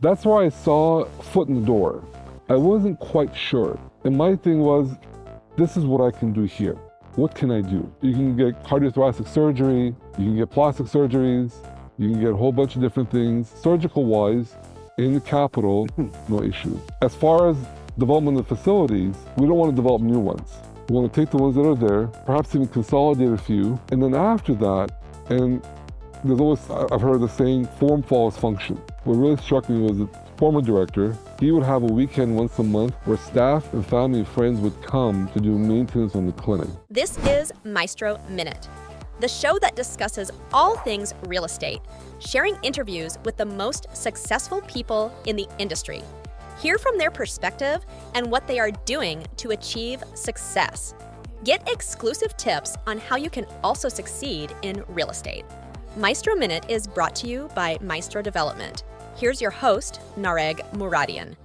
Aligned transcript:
That's 0.00 0.24
where 0.24 0.42
I 0.42 0.48
saw 0.48 1.04
foot 1.04 1.48
in 1.48 1.56
the 1.56 1.66
door. 1.66 2.02
I 2.48 2.56
wasn't 2.56 2.98
quite 3.00 3.36
sure. 3.36 3.78
And 4.04 4.16
my 4.16 4.34
thing 4.34 4.60
was, 4.60 4.96
this 5.58 5.76
is 5.76 5.84
what 5.84 6.00
I 6.00 6.10
can 6.10 6.32
do 6.32 6.44
here. 6.44 6.78
What 7.16 7.34
can 7.34 7.50
I 7.50 7.60
do? 7.60 7.92
You 8.00 8.14
can 8.14 8.34
get 8.34 8.62
cardiothoracic 8.64 9.28
surgery, 9.28 9.94
you 10.16 10.24
can 10.24 10.36
get 10.36 10.50
plastic 10.50 10.86
surgeries, 10.86 11.52
you 11.98 12.10
can 12.10 12.18
get 12.18 12.30
a 12.30 12.36
whole 12.36 12.50
bunch 12.50 12.76
of 12.76 12.80
different 12.80 13.10
things, 13.10 13.52
surgical 13.60 14.06
wise, 14.06 14.56
in 14.96 15.12
the 15.12 15.20
capital, 15.20 15.86
hmm. 15.88 16.08
no 16.28 16.42
issue. 16.42 16.80
As 17.02 17.14
far 17.14 17.50
as 17.50 17.56
development 17.98 18.38
of 18.38 18.48
facilities, 18.48 19.14
we 19.36 19.46
don't 19.46 19.58
want 19.58 19.70
to 19.70 19.76
develop 19.76 20.00
new 20.00 20.18
ones. 20.18 20.50
We 20.88 20.94
want 20.94 21.12
to 21.12 21.20
take 21.20 21.30
the 21.30 21.36
ones 21.36 21.56
that 21.56 21.66
are 21.66 21.76
there, 21.76 22.06
perhaps 22.24 22.54
even 22.54 22.68
consolidate 22.68 23.32
a 23.32 23.38
few, 23.38 23.78
and 23.92 24.02
then 24.02 24.14
after 24.14 24.54
that, 24.54 24.92
and 25.28 25.62
there's 26.24 26.40
always, 26.40 26.70
I've 26.70 27.02
heard 27.02 27.20
the 27.20 27.28
saying, 27.28 27.66
form 27.78 28.02
follows 28.02 28.38
function. 28.38 28.80
What 29.04 29.14
really 29.14 29.38
struck 29.38 29.66
me 29.70 29.80
was 29.80 29.96
the 29.96 30.08
former 30.36 30.60
director, 30.60 31.16
he 31.38 31.52
would 31.52 31.62
have 31.62 31.82
a 31.82 31.86
weekend 31.86 32.36
once 32.36 32.58
a 32.58 32.62
month 32.62 32.92
where 33.06 33.16
staff 33.16 33.72
and 33.72 33.84
family 33.86 34.18
and 34.18 34.28
friends 34.28 34.60
would 34.60 34.82
come 34.82 35.26
to 35.32 35.40
do 35.40 35.56
maintenance 35.56 36.14
on 36.14 36.26
the 36.26 36.32
clinic. 36.32 36.68
This 36.90 37.16
is 37.26 37.50
Maestro 37.64 38.20
Minute, 38.28 38.68
the 39.20 39.26
show 39.26 39.58
that 39.60 39.74
discusses 39.74 40.30
all 40.52 40.76
things 40.76 41.14
real 41.28 41.46
estate, 41.46 41.80
sharing 42.18 42.58
interviews 42.62 43.16
with 43.24 43.38
the 43.38 43.46
most 43.46 43.86
successful 43.94 44.60
people 44.62 45.14
in 45.24 45.34
the 45.34 45.48
industry. 45.58 46.02
Hear 46.58 46.76
from 46.76 46.98
their 46.98 47.10
perspective 47.10 47.86
and 48.14 48.30
what 48.30 48.46
they 48.46 48.58
are 48.58 48.70
doing 48.84 49.26
to 49.38 49.52
achieve 49.52 50.04
success. 50.12 50.94
Get 51.42 51.66
exclusive 51.70 52.36
tips 52.36 52.76
on 52.86 52.98
how 52.98 53.16
you 53.16 53.30
can 53.30 53.46
also 53.64 53.88
succeed 53.88 54.54
in 54.60 54.84
real 54.88 55.08
estate. 55.08 55.46
Maestro 55.96 56.34
Minute 56.34 56.66
is 56.68 56.86
brought 56.86 57.16
to 57.16 57.26
you 57.26 57.48
by 57.54 57.78
Maestro 57.80 58.20
Development. 58.20 58.84
Here's 59.20 59.38
your 59.38 59.50
host, 59.50 60.00
Nareg 60.18 60.60
Muradian. 60.72 61.36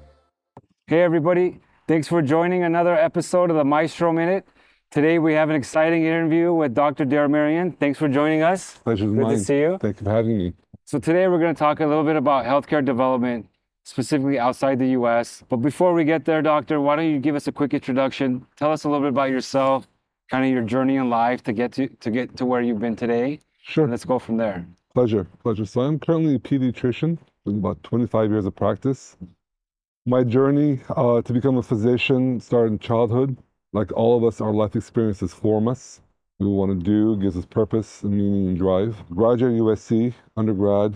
Hey, 0.87 1.01
everybody. 1.01 1.59
Thanks 1.89 2.07
for 2.07 2.21
joining 2.21 2.63
another 2.63 2.95
episode 2.95 3.49
of 3.49 3.57
the 3.57 3.65
Maestro 3.65 4.13
Minute. 4.13 4.47
Today, 4.91 5.19
we 5.19 5.33
have 5.33 5.49
an 5.49 5.57
exciting 5.57 6.05
interview 6.05 6.53
with 6.53 6.73
Dr. 6.73 7.05
Deramerian. 7.05 7.77
Thanks 7.77 7.99
for 7.99 8.07
joining 8.07 8.43
us. 8.43 8.77
Pleasure 8.77 9.07
Good 9.07 9.15
mine. 9.15 9.31
to 9.31 9.39
see 9.43 9.59
you. 9.59 9.77
Thank 9.81 9.99
you 9.99 10.05
for 10.05 10.09
having 10.09 10.37
me. 10.37 10.53
So, 10.85 10.99
today, 10.99 11.27
we're 11.27 11.37
going 11.37 11.53
to 11.53 11.59
talk 11.59 11.81
a 11.81 11.85
little 11.85 12.05
bit 12.05 12.15
about 12.15 12.45
healthcare 12.45 12.83
development, 12.85 13.49
specifically 13.83 14.39
outside 14.39 14.79
the 14.79 14.91
US. 14.91 15.43
But 15.49 15.57
before 15.57 15.93
we 15.93 16.05
get 16.05 16.23
there, 16.23 16.41
Doctor, 16.41 16.79
why 16.79 16.95
don't 16.95 17.11
you 17.11 17.19
give 17.19 17.35
us 17.35 17.47
a 17.47 17.51
quick 17.51 17.73
introduction? 17.73 18.47
Tell 18.55 18.71
us 18.71 18.85
a 18.85 18.87
little 18.87 19.03
bit 19.03 19.09
about 19.09 19.31
yourself, 19.31 19.85
kind 20.31 20.45
of 20.45 20.49
your 20.49 20.63
journey 20.63 20.95
in 20.95 21.09
life 21.09 21.43
to 21.43 21.51
get 21.51 21.73
to, 21.73 21.89
to, 21.89 22.09
get 22.09 22.37
to 22.37 22.45
where 22.45 22.61
you've 22.61 22.79
been 22.79 22.95
today. 22.95 23.41
Sure. 23.63 23.83
And 23.83 23.91
let's 23.91 24.05
go 24.05 24.17
from 24.17 24.37
there. 24.37 24.65
Pleasure, 24.93 25.27
pleasure. 25.43 25.65
So 25.65 25.81
I'm 25.81 25.99
currently 25.99 26.35
a 26.35 26.39
pediatrician 26.39 27.17
about 27.45 27.81
25 27.83 28.31
years 28.31 28.45
of 28.45 28.55
practice. 28.55 29.17
My 30.05 30.23
journey 30.23 30.81
uh, 30.89 31.21
to 31.21 31.33
become 31.33 31.57
a 31.57 31.63
physician 31.63 32.39
started 32.39 32.73
in 32.73 32.79
childhood. 32.79 33.37
Like 33.73 33.91
all 33.91 34.17
of 34.17 34.23
us, 34.23 34.41
our 34.41 34.53
life 34.53 34.75
experiences 34.75 35.33
form 35.33 35.67
us. 35.67 36.01
We 36.39 36.47
want 36.47 36.77
to 36.77 36.83
do 36.83 37.21
gives 37.21 37.37
us 37.37 37.45
purpose 37.45 38.03
and 38.03 38.13
meaning 38.13 38.47
and 38.49 38.57
drive. 38.57 39.01
Graduated 39.09 39.61
USC, 39.61 40.13
undergrad, 40.35 40.95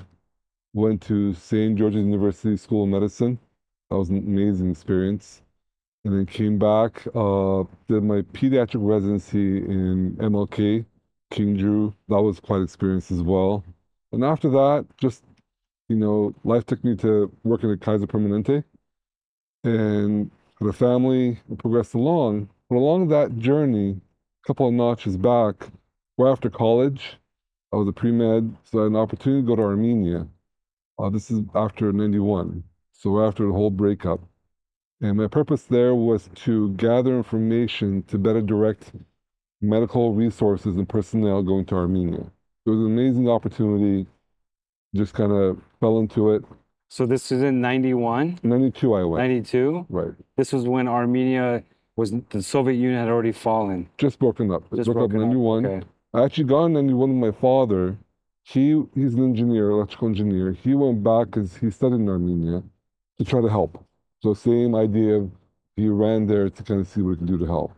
went 0.73 1.01
to 1.03 1.33
St. 1.33 1.77
George's 1.77 2.05
University 2.05 2.57
School 2.57 2.83
of 2.83 2.89
Medicine. 2.89 3.39
That 3.89 3.97
was 3.97 4.09
an 4.09 4.17
amazing 4.17 4.71
experience. 4.71 5.41
And 6.03 6.13
then 6.13 6.25
came 6.25 6.57
back, 6.57 7.05
uh, 7.15 7.63
did 7.87 8.03
my 8.03 8.21
pediatric 8.33 8.85
residency 8.85 9.57
in 9.57 10.15
MLK, 10.19 10.85
King 11.31 11.57
Drew. 11.57 11.93
That 12.07 12.21
was 12.21 12.39
quite 12.39 12.57
an 12.57 12.63
experience 12.63 13.11
as 13.11 13.21
well. 13.21 13.63
And 14.11 14.23
after 14.23 14.49
that, 14.49 14.85
just, 14.97 15.23
you 15.89 15.95
know, 15.95 16.33
life 16.43 16.65
took 16.65 16.83
me 16.83 16.95
to 16.97 17.31
working 17.43 17.71
at 17.71 17.81
Kaiser 17.81 18.07
Permanente 18.07 18.63
and 19.63 20.31
had 20.59 20.69
a 20.69 20.73
family 20.73 21.39
progressed 21.57 21.95
along. 21.95 22.49
But 22.69 22.77
along 22.77 23.09
that 23.09 23.37
journey, 23.37 23.99
a 24.43 24.47
couple 24.47 24.67
of 24.67 24.73
notches 24.73 25.17
back, 25.17 25.67
right 26.17 26.31
after 26.31 26.49
college, 26.49 27.17
I 27.73 27.77
was 27.77 27.87
a 27.87 27.91
pre 27.91 28.11
med, 28.11 28.55
so 28.63 28.79
I 28.79 28.83
had 28.83 28.91
an 28.91 28.97
opportunity 28.97 29.41
to 29.41 29.47
go 29.47 29.55
to 29.55 29.63
Armenia. 29.63 30.27
Uh, 30.97 31.09
this 31.09 31.31
is 31.31 31.41
after 31.55 31.91
91, 31.91 32.63
so 32.91 33.25
after 33.25 33.45
the 33.45 33.53
whole 33.53 33.69
breakup. 33.71 34.21
And 35.01 35.17
my 35.17 35.27
purpose 35.27 35.63
there 35.63 35.95
was 35.95 36.29
to 36.35 36.71
gather 36.73 37.15
information 37.15 38.03
to 38.03 38.17
better 38.17 38.41
direct 38.41 38.91
medical 39.61 40.13
resources 40.13 40.75
and 40.75 40.87
personnel 40.87 41.41
going 41.41 41.65
to 41.65 41.75
Armenia. 41.75 42.31
It 42.65 42.69
was 42.69 42.79
an 42.79 42.85
amazing 42.87 43.29
opportunity. 43.29 44.07
Just 44.95 45.13
kind 45.13 45.31
of 45.31 45.61
fell 45.79 45.99
into 45.99 46.31
it. 46.31 46.43
So, 46.89 47.05
this 47.05 47.31
is 47.31 47.43
in 47.43 47.61
91, 47.61 48.39
92, 48.41 48.93
I 48.93 49.03
went. 49.03 49.21
92. 49.21 49.85
Right. 49.89 50.13
This 50.35 50.51
was 50.51 50.65
when 50.65 50.87
Armenia 50.87 51.63
was, 51.95 52.13
the 52.31 52.41
Soviet 52.41 52.75
Union 52.75 52.99
had 52.99 53.09
already 53.09 53.31
fallen. 53.31 53.89
Just 53.97 54.17
broken 54.17 54.51
up. 54.51 54.63
Just 54.75 54.85
broke 54.91 54.97
up 54.97 55.11
in 55.11 55.17
broken 55.17 55.21
up, 55.21 55.27
91. 55.27 55.65
okay. 55.65 55.87
I 56.13 56.23
actually 56.23 56.45
got 56.45 56.65
in 56.65 56.73
91 56.73 57.19
with 57.19 57.33
my 57.33 57.39
father. 57.39 57.95
He 58.43 58.81
He's 58.95 59.13
an 59.13 59.23
engineer, 59.23 59.69
electrical 59.69 60.07
engineer. 60.07 60.53
He 60.53 60.73
went 60.73 61.03
back 61.03 61.27
because 61.27 61.55
he 61.57 61.69
studied 61.69 61.99
in 61.99 62.09
Armenia 62.09 62.63
to 63.19 63.25
try 63.25 63.41
to 63.41 63.49
help. 63.49 63.85
So, 64.23 64.33
same 64.33 64.73
idea 64.73 65.27
he 65.75 65.87
ran 65.87 66.25
there 66.25 66.49
to 66.49 66.63
kind 66.63 66.81
of 66.81 66.87
see 66.87 67.01
what 67.01 67.11
he 67.11 67.17
could 67.17 67.27
do 67.27 67.37
to 67.37 67.45
help. 67.45 67.73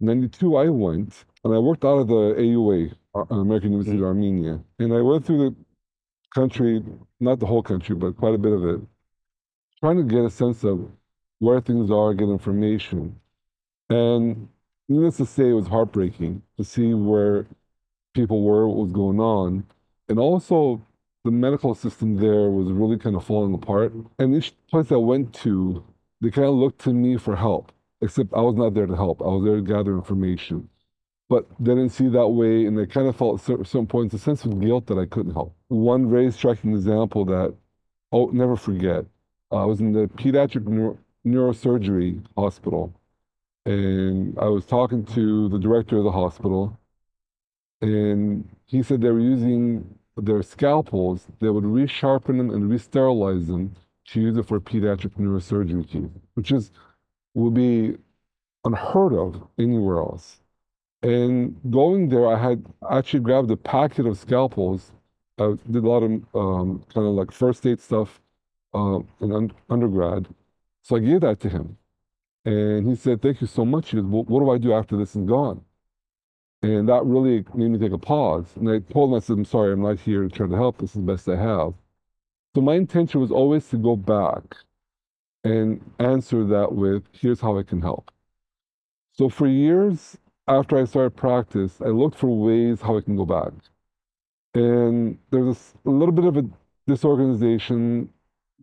92, 0.00 0.56
I 0.56 0.68
went 0.68 1.24
and 1.44 1.54
I 1.54 1.58
worked 1.58 1.84
out 1.84 1.98
of 1.98 2.08
the 2.08 2.34
AUA, 2.36 2.92
uh, 3.14 3.24
American 3.30 3.72
University 3.72 3.98
of 3.98 4.04
Armenia. 4.04 4.60
And 4.78 4.92
I 4.92 5.00
went 5.00 5.24
through 5.24 5.50
the 5.50 5.56
country, 6.34 6.82
not 7.18 7.40
the 7.40 7.46
whole 7.46 7.62
country, 7.62 7.94
but 7.94 8.16
quite 8.16 8.34
a 8.34 8.38
bit 8.38 8.52
of 8.52 8.64
it, 8.64 8.80
trying 9.80 9.96
to 9.96 10.02
get 10.02 10.24
a 10.24 10.30
sense 10.30 10.64
of 10.64 10.88
where 11.38 11.60
things 11.60 11.90
are, 11.90 12.14
get 12.14 12.28
information. 12.28 13.18
And 13.88 14.48
needless 14.88 15.16
to 15.18 15.26
say, 15.26 15.50
it 15.50 15.54
was 15.54 15.66
heartbreaking 15.66 16.42
to 16.56 16.64
see 16.64 16.94
where 16.94 17.46
people 18.14 18.42
were, 18.42 18.68
what 18.68 18.76
was 18.76 18.92
going 18.92 19.20
on. 19.20 19.64
And 20.08 20.18
also, 20.18 20.80
the 21.24 21.30
medical 21.30 21.74
system 21.74 22.16
there 22.16 22.50
was 22.50 22.72
really 22.72 22.98
kind 22.98 23.16
of 23.16 23.24
falling 23.24 23.54
apart. 23.54 23.92
And 24.18 24.34
each 24.34 24.54
place 24.68 24.90
I 24.90 24.96
went 24.96 25.34
to, 25.36 25.84
they 26.20 26.30
kind 26.30 26.48
of 26.48 26.54
looked 26.54 26.80
to 26.82 26.92
me 26.92 27.16
for 27.16 27.36
help, 27.36 27.72
except 28.00 28.34
I 28.34 28.40
was 28.40 28.56
not 28.56 28.74
there 28.74 28.86
to 28.86 28.96
help. 28.96 29.20
I 29.20 29.26
was 29.26 29.44
there 29.44 29.56
to 29.56 29.62
gather 29.62 29.94
information. 29.94 30.68
But 31.30 31.46
didn't 31.64 31.90
see 31.90 32.08
that 32.08 32.28
way, 32.28 32.66
and 32.66 32.78
they 32.78 32.86
kind 32.86 33.08
of 33.08 33.16
felt 33.16 33.40
at 33.40 33.46
cer- 33.46 33.64
certain 33.64 33.86
points 33.86 34.14
a 34.14 34.18
sense 34.18 34.44
of 34.44 34.60
guilt 34.60 34.86
that 34.88 34.98
I 34.98 35.06
couldn't 35.06 35.34
help. 35.34 35.54
One 35.68 36.10
very 36.10 36.32
striking 36.32 36.72
example 36.72 37.24
that 37.26 37.54
I'll 38.12 38.32
never 38.32 38.56
forget 38.56 39.06
uh, 39.52 39.56
I 39.56 39.64
was 39.66 39.80
in 39.80 39.92
the 39.92 40.08
pediatric 40.08 40.66
neuro- 40.66 40.98
neurosurgery 41.26 42.22
hospital, 42.36 42.94
and 43.66 44.38
I 44.38 44.46
was 44.48 44.66
talking 44.66 45.04
to 45.06 45.48
the 45.48 45.58
director 45.58 45.98
of 45.98 46.04
the 46.04 46.12
hospital, 46.12 46.78
and 47.82 48.48
he 48.66 48.82
said 48.82 49.00
they 49.00 49.10
were 49.10 49.20
using 49.20 49.98
their 50.16 50.42
scalpels, 50.42 51.26
they 51.40 51.48
would 51.50 51.64
resharpen 51.64 52.36
them 52.38 52.50
and 52.50 52.68
re-sterilize 52.70 53.46
them 53.46 53.74
to 54.08 54.20
use 54.20 54.36
it 54.36 54.46
for 54.46 54.60
pediatric 54.60 55.12
neurosurgery 55.18 56.10
which 56.34 56.52
is 56.52 56.72
would 57.34 57.54
be 57.54 57.96
unheard 58.64 59.14
of 59.14 59.46
anywhere 59.58 59.98
else. 59.98 60.40
And 61.02 61.58
going 61.70 62.08
there, 62.08 62.26
I 62.28 62.36
had 62.36 62.64
actually 62.90 63.20
grabbed 63.20 63.50
a 63.50 63.56
packet 63.56 64.06
of 64.06 64.18
scalpels. 64.18 64.92
I 65.38 65.54
did 65.70 65.84
a 65.84 65.88
lot 65.88 66.02
of 66.02 66.10
um, 66.34 66.84
kind 66.92 67.06
of 67.06 67.14
like 67.14 67.32
first 67.32 67.66
aid 67.66 67.80
stuff 67.80 68.20
uh, 68.74 69.00
in 69.20 69.32
un- 69.32 69.52
undergrad. 69.70 70.28
So 70.82 70.96
I 70.96 71.00
gave 71.00 71.22
that 71.22 71.40
to 71.40 71.48
him. 71.48 71.78
And 72.44 72.88
he 72.88 72.96
said, 72.96 73.22
Thank 73.22 73.40
you 73.40 73.46
so 73.46 73.64
much. 73.64 73.90
He 73.90 73.96
goes, 73.96 74.06
well, 74.06 74.24
What 74.24 74.40
do 74.40 74.50
I 74.50 74.58
do 74.58 74.72
after 74.74 74.96
this 74.96 75.16
is 75.16 75.24
gone? 75.24 75.64
And 76.62 76.88
that 76.88 77.04
really 77.06 77.44
made 77.54 77.70
me 77.70 77.78
take 77.78 77.92
a 77.92 77.98
pause. 77.98 78.46
And 78.56 78.68
I 78.68 78.80
told 78.80 79.10
him, 79.10 79.16
I 79.16 79.20
said, 79.20 79.34
I'm 79.38 79.44
sorry, 79.46 79.72
I'm 79.72 79.82
not 79.82 79.98
here 80.00 80.22
to 80.22 80.28
try 80.28 80.46
to 80.46 80.54
help. 80.56 80.78
This 80.78 80.90
is 80.90 80.96
the 80.96 81.12
best 81.12 81.28
I 81.28 81.36
have. 81.36 81.74
So 82.54 82.60
my 82.60 82.74
intention 82.74 83.20
was 83.20 83.30
always 83.30 83.68
to 83.70 83.78
go 83.78 83.96
back 83.96 84.56
and 85.44 85.80
answer 85.98 86.44
that 86.46 86.72
with, 86.72 87.04
Here's 87.12 87.40
how 87.40 87.58
I 87.58 87.62
can 87.62 87.80
help. 87.80 88.10
So 89.12 89.28
for 89.28 89.46
years 89.46 90.18
after 90.48 90.78
I 90.78 90.84
started 90.84 91.16
practice, 91.16 91.80
I 91.80 91.88
looked 91.88 92.16
for 92.16 92.28
ways 92.28 92.80
how 92.80 92.96
I 92.96 93.00
can 93.00 93.16
go 93.16 93.24
back. 93.24 93.52
And 94.54 95.18
there's 95.30 95.74
a 95.86 95.90
little 95.90 96.12
bit 96.12 96.24
of 96.24 96.36
a 96.36 96.44
disorganization, 96.86 98.10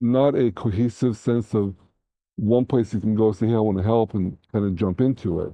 not 0.01 0.35
a 0.35 0.51
cohesive 0.51 1.15
sense 1.17 1.53
of 1.53 1.73
one 2.35 2.65
place 2.65 2.93
you 2.93 2.99
can 2.99 3.15
go 3.15 3.31
say, 3.31 3.47
hey, 3.47 3.55
I 3.55 3.59
want 3.59 3.77
to 3.77 3.83
help 3.83 4.13
and 4.13 4.37
kind 4.51 4.65
of 4.65 4.75
jump 4.75 5.01
into 5.01 5.41
it. 5.41 5.53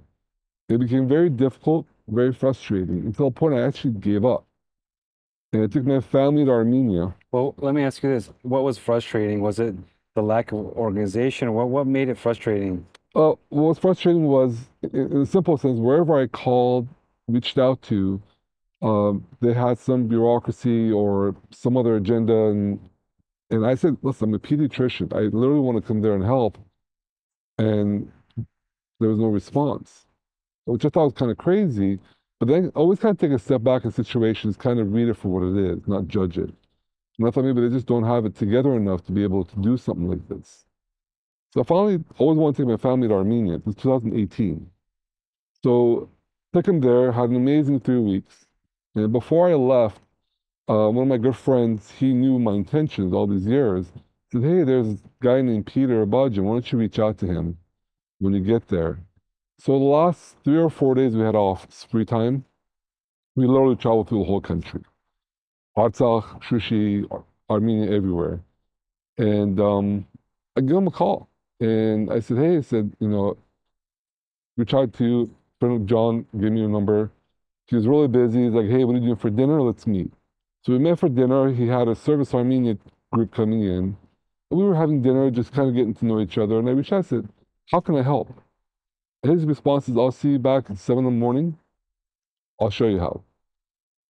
It 0.69 0.79
became 0.79 1.07
very 1.07 1.29
difficult, 1.29 1.85
very 2.07 2.33
frustrating 2.33 3.05
until 3.05 3.27
a 3.27 3.31
point 3.31 3.55
I 3.55 3.61
actually 3.61 3.93
gave 3.93 4.25
up. 4.25 4.45
And 5.53 5.63
I 5.63 5.67
took 5.67 5.85
my 5.85 6.01
family 6.01 6.45
to 6.45 6.51
Armenia. 6.51 7.13
Well, 7.31 7.53
let 7.59 7.75
me 7.75 7.83
ask 7.83 8.01
you 8.01 8.09
this. 8.09 8.31
What 8.41 8.63
was 8.63 8.77
frustrating? 8.77 9.41
Was 9.41 9.59
it 9.59 9.75
the 10.15 10.23
lack 10.23 10.51
of 10.51 10.59
organization? 10.59 11.53
What, 11.53 11.69
what 11.69 11.85
made 11.85 12.09
it 12.09 12.17
frustrating? 12.17 12.87
What 13.13 13.39
was 13.51 13.79
frustrating 13.79 14.25
was, 14.25 14.69
in, 14.93 15.21
a 15.21 15.25
simple 15.25 15.57
sense, 15.57 15.79
wherever 15.79 16.19
I 16.19 16.27
called, 16.27 16.87
reached 17.27 17.57
out 17.57 17.81
to, 17.83 18.21
um, 18.81 19.25
they 19.41 19.53
had 19.53 19.79
some 19.79 20.07
bureaucracy 20.07 20.91
or 20.91 21.35
some 21.51 21.77
other 21.77 21.95
agenda, 21.97 22.33
and 22.47 22.79
And 23.49 23.65
I 23.65 23.75
said, 23.75 23.97
listen, 24.01 24.29
I'm 24.29 24.35
a 24.35 24.39
pediatrician. 24.39 25.13
I 25.13 25.21
literally 25.23 25.61
want 25.61 25.77
to 25.77 25.87
come 25.87 26.01
there 26.01 26.15
and 26.15 26.23
help. 26.23 26.57
And 27.59 28.11
there 28.99 29.09
was 29.09 29.19
no 29.19 29.27
response, 29.27 30.07
which 30.65 30.85
I 30.85 30.89
thought 30.89 31.05
was 31.05 31.13
kind 31.13 31.31
of 31.31 31.37
crazy. 31.37 31.99
But 32.39 32.47
then 32.49 32.71
always 32.75 32.99
kind 32.99 33.13
of 33.13 33.19
take 33.19 33.31
a 33.31 33.39
step 33.39 33.63
back 33.63 33.85
in 33.85 33.91
situations, 33.91 34.57
kind 34.57 34.79
of 34.79 34.93
read 34.93 35.09
it 35.09 35.15
for 35.17 35.29
what 35.29 35.43
it 35.43 35.57
is, 35.57 35.87
not 35.87 36.07
judge 36.07 36.37
it. 36.37 36.51
And 37.19 37.27
I 37.27 37.31
thought 37.31 37.45
maybe 37.45 37.61
they 37.61 37.69
just 37.75 37.87
don't 37.87 38.05
have 38.05 38.25
it 38.25 38.35
together 38.35 38.75
enough 38.75 39.03
to 39.05 39.11
be 39.11 39.23
able 39.23 39.45
to 39.45 39.55
do 39.61 39.77
something 39.77 40.09
like 40.09 40.27
this. 40.29 40.65
So 41.53 41.61
I 41.61 41.63
finally 41.65 42.03
always 42.17 42.39
wanted 42.39 42.55
to 42.55 42.63
take 42.63 42.69
my 42.69 42.77
family 42.77 43.07
to 43.07 43.13
Armenia. 43.13 43.57
It 43.57 43.65
was 43.67 43.75
2018. 43.75 44.67
So 45.63 46.09
took 46.51 46.67
him 46.67 46.81
there, 46.81 47.11
had 47.11 47.29
an 47.29 47.35
amazing 47.35 47.79
three 47.81 47.99
weeks. 47.99 48.47
And 48.95 49.13
before 49.13 49.49
I 49.51 49.53
left, 49.53 50.01
uh, 50.67 50.89
one 50.89 51.03
of 51.03 51.07
my 51.09 51.17
good 51.17 51.35
friends, 51.35 51.91
he 51.91 52.11
knew 52.11 52.39
my 52.39 52.53
intentions 52.53 53.13
all 53.13 53.27
these 53.27 53.45
years. 53.45 53.85
Said, 54.31 54.41
hey, 54.41 54.63
there's 54.63 54.93
a 54.93 54.97
guy 55.21 55.41
named 55.41 55.67
Peter 55.67 56.03
Abadjian. 56.03 56.41
Why 56.41 56.53
don't 56.53 56.71
you 56.71 56.79
reach 56.79 56.97
out 56.97 57.19
to 57.19 57.27
him 57.27 57.59
when 58.17 58.33
you 58.33 58.39
get 58.39 58.67
there? 58.67 58.97
So 59.59 59.73
the 59.73 59.85
last 59.85 60.37
three 60.43 60.57
or 60.57 60.71
four 60.71 60.95
days 60.95 61.15
we 61.15 61.21
had 61.21 61.35
off 61.35 61.67
free 61.91 62.05
time, 62.05 62.45
we 63.35 63.45
literally 63.45 63.75
traveled 63.75 64.09
through 64.09 64.21
the 64.21 64.25
whole 64.25 64.41
country. 64.41 64.81
Artsakh, 65.77 66.41
Shushi, 66.41 67.05
Ar- 67.11 67.25
Armenia, 67.47 67.91
everywhere. 67.91 68.39
And 69.19 69.59
um, 69.59 70.07
I 70.57 70.61
gave 70.61 70.77
him 70.77 70.87
a 70.87 70.91
call. 70.91 71.29
And 71.63 72.11
I 72.11 72.19
said, 72.19 72.39
hey, 72.39 72.57
I 72.57 72.61
said, 72.61 72.91
you 72.99 73.07
know, 73.07 73.37
we 74.57 74.65
tried 74.65 74.93
to, 74.95 75.33
friend 75.61 75.87
John 75.87 76.25
gave 76.37 76.51
me 76.51 76.65
a 76.65 76.67
number. 76.67 77.09
He 77.67 77.77
was 77.77 77.87
really 77.87 78.09
busy. 78.09 78.43
He's 78.43 78.51
like, 78.51 78.67
hey, 78.67 78.83
what 78.83 78.97
are 78.97 78.99
you 78.99 79.05
doing 79.05 79.15
for 79.15 79.29
dinner? 79.29 79.61
Let's 79.61 79.87
meet. 79.87 80.11
So 80.63 80.73
we 80.73 80.79
met 80.79 80.99
for 80.99 81.07
dinner. 81.07 81.53
He 81.53 81.65
had 81.67 81.87
a 81.87 81.95
Service 81.95 82.33
Armenia 82.33 82.77
group 83.13 83.33
coming 83.33 83.61
in. 83.63 83.95
We 84.51 84.65
were 84.65 84.75
having 84.75 85.01
dinner, 85.01 85.31
just 85.31 85.53
kind 85.53 85.69
of 85.69 85.73
getting 85.73 85.93
to 85.93 86.05
know 86.05 86.19
each 86.19 86.37
other. 86.37 86.59
And 86.59 86.67
I 86.67 86.73
reached 86.73 86.91
out 86.91 86.97
and 86.97 87.05
said, 87.05 87.29
how 87.71 87.79
can 87.79 87.95
I 87.95 88.01
help? 88.01 88.33
His 89.21 89.45
response 89.45 89.87
is, 89.87 89.95
I'll 89.95 90.11
see 90.11 90.31
you 90.31 90.39
back 90.39 90.69
at 90.69 90.77
seven 90.77 91.05
in 91.05 91.13
the 91.13 91.17
morning. 91.17 91.57
I'll 92.59 92.69
show 92.71 92.87
you 92.87 92.99
how. 92.99 93.23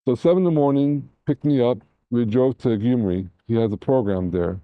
So 0.07 0.15
seven 0.15 0.39
in 0.39 0.43
the 0.45 0.51
morning, 0.51 1.07
picked 1.27 1.45
me 1.45 1.61
up. 1.61 1.77
We 2.09 2.25
drove 2.25 2.57
to 2.59 2.69
Gyumri. 2.69 3.29
He 3.47 3.53
has 3.55 3.71
a 3.71 3.77
program 3.77 4.31
there. 4.31 4.59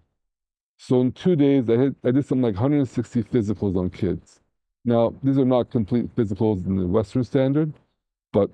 So 0.82 1.02
in 1.02 1.12
two 1.12 1.36
days, 1.36 1.70
I, 1.70 1.76
hit, 1.76 1.96
I 2.06 2.12
did 2.12 2.26
something 2.26 2.42
like 2.42 2.56
160 2.56 3.24
physicals 3.24 3.76
on 3.76 3.90
kids. 3.90 4.40
Now, 4.86 5.14
these 5.22 5.38
are 5.38 5.44
not 5.46 5.70
complete 5.70 6.16
physicals 6.16 6.66
in 6.66 6.78
the 6.78 6.88
Western 6.88 7.26
standard, 7.26 7.74
but 8.32 8.50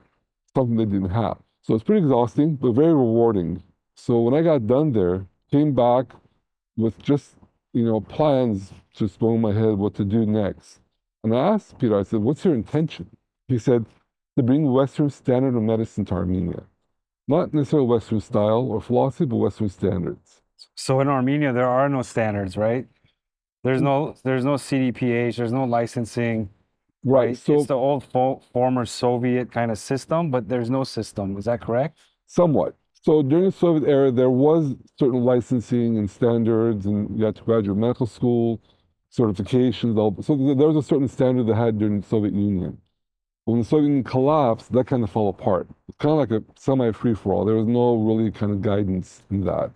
something 0.56 0.76
they 0.76 0.86
didn't 0.86 1.12
have. 1.12 1.38
So 1.62 1.76
it's 1.76 1.84
pretty 1.84 2.02
exhausting, 2.02 2.56
but 2.56 2.72
very 2.72 2.96
rewarding. 2.96 3.62
So 3.94 4.22
when 4.22 4.34
I 4.34 4.42
got 4.42 4.66
done 4.66 4.92
there, 4.92 5.28
came 5.52 5.76
back 5.76 6.14
with 6.76 6.98
just, 6.98 7.36
you 7.74 7.86
know, 7.86 8.02
plans 8.02 8.74
just 8.92 9.20
going 9.20 9.36
in 9.36 9.42
my 9.42 9.54
head 9.54 9.78
what 9.78 9.94
to 9.96 10.04
do 10.04 10.26
next. 10.26 10.80
And 11.24 11.34
I 11.34 11.54
asked 11.54 11.78
Peter, 11.78 12.00
I 12.00 12.04
said, 12.04 12.22
what's 12.22 12.44
your 12.44 12.56
intention? 12.56 13.08
He 13.48 13.60
said, 13.60 13.86
to 14.36 14.42
bring 14.42 14.72
Western 14.72 15.12
standard 15.12 15.56
of 15.56 15.62
medicine 15.62 16.06
to 16.06 16.16
Armenia. 16.16 16.64
Not 17.28 17.54
necessarily 17.54 17.88
Western 17.88 18.20
style 18.20 18.68
or 18.72 18.82
philosophy, 18.82 19.26
but 19.26 19.38
Western 19.38 19.70
standards. 19.70 20.42
So 20.76 21.00
in 21.00 21.08
Armenia, 21.08 21.54
there 21.54 21.68
are 21.68 21.90
no 21.90 22.02
standards, 22.02 22.58
right? 22.58 22.88
There's 23.64 23.82
mm. 23.82 23.86
no 23.86 24.16
there's 24.24 24.46
no 24.46 24.56
CDPH, 24.56 25.38
there's 25.38 25.54
no 25.54 25.66
licensing. 25.66 26.50
Right. 27.04 27.38
So 27.38 27.56
it's 27.56 27.68
the 27.68 27.76
old 27.76 28.04
fo- 28.04 28.42
former 28.52 28.86
Soviet 28.86 29.52
kind 29.52 29.70
of 29.72 29.78
system, 29.78 30.32
but 30.32 30.50
there's 30.50 30.72
no 30.72 30.84
system. 30.84 31.38
Is 31.38 31.46
that 31.46 31.62
correct? 31.62 32.00
somewhat. 32.28 32.76
So 33.02 33.22
during 33.22 33.46
the 33.46 33.52
Soviet 33.52 33.88
era, 33.88 34.12
there 34.12 34.30
was 34.30 34.76
certain 34.98 35.24
licensing 35.24 35.98
and 35.98 36.10
standards, 36.10 36.86
and 36.86 37.18
you 37.18 37.26
had 37.26 37.36
to 37.36 37.44
graduate 37.44 37.78
medical 37.78 38.08
school, 38.08 38.62
certifications. 39.12 39.98
All, 39.98 40.16
so 40.22 40.36
there 40.36 40.68
was 40.68 40.76
a 40.76 40.88
certain 40.88 41.08
standard 41.08 41.48
they 41.48 41.54
had 41.54 41.78
during 41.78 42.02
the 42.02 42.08
Soviet 42.08 42.34
Union. 42.34 42.80
When 43.46 43.60
the 43.60 43.66
Soviet 43.66 43.88
Union 43.88 44.04
collapsed, 44.04 44.72
that 44.72 44.88
kind 44.88 45.04
of 45.04 45.12
fell 45.12 45.28
apart. 45.28 45.68
It's 45.88 45.98
kind 46.00 46.14
of 46.14 46.18
like 46.18 46.32
a 46.32 46.44
semi 46.60 46.92
free 46.92 47.14
for 47.14 47.34
all. 47.34 47.46
There 47.46 47.56
was 47.56 47.68
no 47.68 47.96
really 47.96 48.32
kind 48.32 48.52
of 48.52 48.64
guidance 48.64 49.22
in 49.30 49.46
that. 49.46 49.72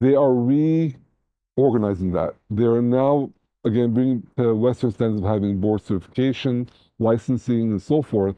They 0.00 0.14
are 0.14 0.32
reorganizing 0.32 2.12
that. 2.12 2.34
They 2.50 2.64
are 2.64 2.82
now, 2.82 3.30
again, 3.64 3.94
bringing 3.94 4.26
to 4.36 4.54
Western 4.54 4.90
standards 4.90 5.22
of 5.22 5.28
having 5.28 5.60
board 5.60 5.82
certification, 5.82 6.68
licensing, 6.98 7.72
and 7.72 7.82
so 7.82 8.02
forth. 8.02 8.36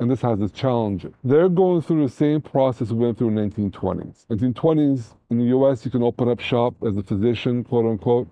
And 0.00 0.10
this 0.10 0.20
has 0.20 0.40
its 0.40 0.52
challenge. 0.52 1.06
They're 1.24 1.48
going 1.48 1.82
through 1.82 2.06
the 2.06 2.12
same 2.12 2.40
process 2.40 2.90
we 2.90 3.04
went 3.04 3.18
through 3.18 3.28
in 3.28 3.34
the 3.34 3.42
1920s. 3.42 4.26
1920s, 4.26 5.14
in 5.30 5.38
the 5.38 5.46
US, 5.56 5.84
you 5.84 5.90
can 5.90 6.04
open 6.04 6.28
up 6.28 6.38
shop 6.38 6.74
as 6.86 6.96
a 6.96 7.02
physician, 7.02 7.64
quote 7.64 7.84
unquote, 7.84 8.28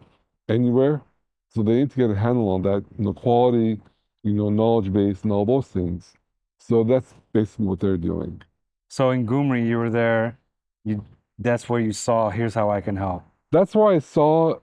anywhere. 0.48 1.02
So 1.48 1.62
they 1.62 1.74
need 1.74 1.90
to 1.90 1.96
get 1.96 2.10
a 2.10 2.14
handle 2.14 2.50
on 2.50 2.62
that, 2.62 2.84
you 2.96 3.04
know, 3.04 3.14
quality, 3.14 3.80
you 4.22 4.32
know, 4.32 4.50
knowledge 4.50 4.92
base 4.92 5.22
and 5.22 5.32
all 5.32 5.44
those 5.44 5.66
things. 5.66 6.14
So 6.58 6.84
that's 6.84 7.14
basically 7.32 7.66
what 7.66 7.80
they're 7.80 7.96
doing. 7.96 8.42
So 8.88 9.10
in 9.10 9.26
Gyumri, 9.26 9.66
you 9.66 9.78
were 9.78 9.90
there. 9.90 10.38
You 10.84 11.04
that's 11.38 11.68
where 11.68 11.80
you 11.80 11.92
saw. 11.92 12.30
Here's 12.30 12.54
how 12.54 12.70
I 12.70 12.80
can 12.80 12.96
help. 12.96 13.22
That's 13.52 13.74
where 13.74 13.94
I 13.94 13.98
saw 13.98 14.58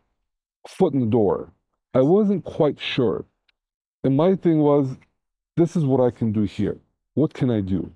foot 0.68 0.94
in 0.94 1.00
the 1.00 1.06
door. 1.06 1.52
I 1.94 2.02
wasn't 2.02 2.44
quite 2.44 2.80
sure. 2.80 3.26
And 4.04 4.18
my 4.18 4.36
thing 4.36 4.60
was, 4.60 4.98
this 5.56 5.76
is 5.76 5.86
what 5.86 6.02
I 6.02 6.10
can 6.10 6.32
do 6.32 6.44
here. 6.44 6.78
What 7.14 7.34
can 7.34 7.52
I 7.52 7.62
do? 7.62 7.92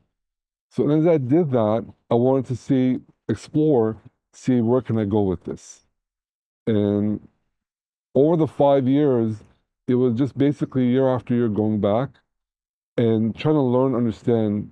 So 0.70 0.90
as 0.90 1.08
I 1.08 1.18
did 1.18 1.52
that, 1.52 1.86
I 2.12 2.16
wanted 2.16 2.46
to 2.48 2.56
see, 2.56 3.00
explore, 3.28 3.98
see 4.34 4.62
where 4.62 4.82
can 4.82 4.98
I 5.00 5.06
go 5.06 5.22
with 5.24 5.44
this. 5.44 5.86
And 6.68 7.28
over 8.14 8.38
the 8.38 8.48
five 8.48 8.88
years, 8.88 9.38
it 9.88 9.96
was 9.96 10.14
just 10.14 10.38
basically 10.38 10.88
year 10.88 11.08
after 11.08 11.34
year 11.34 11.48
going 11.48 11.80
back 11.80 12.10
and 12.98 13.36
trying 13.36 13.56
to 13.56 13.62
learn, 13.62 13.96
understand 13.96 14.72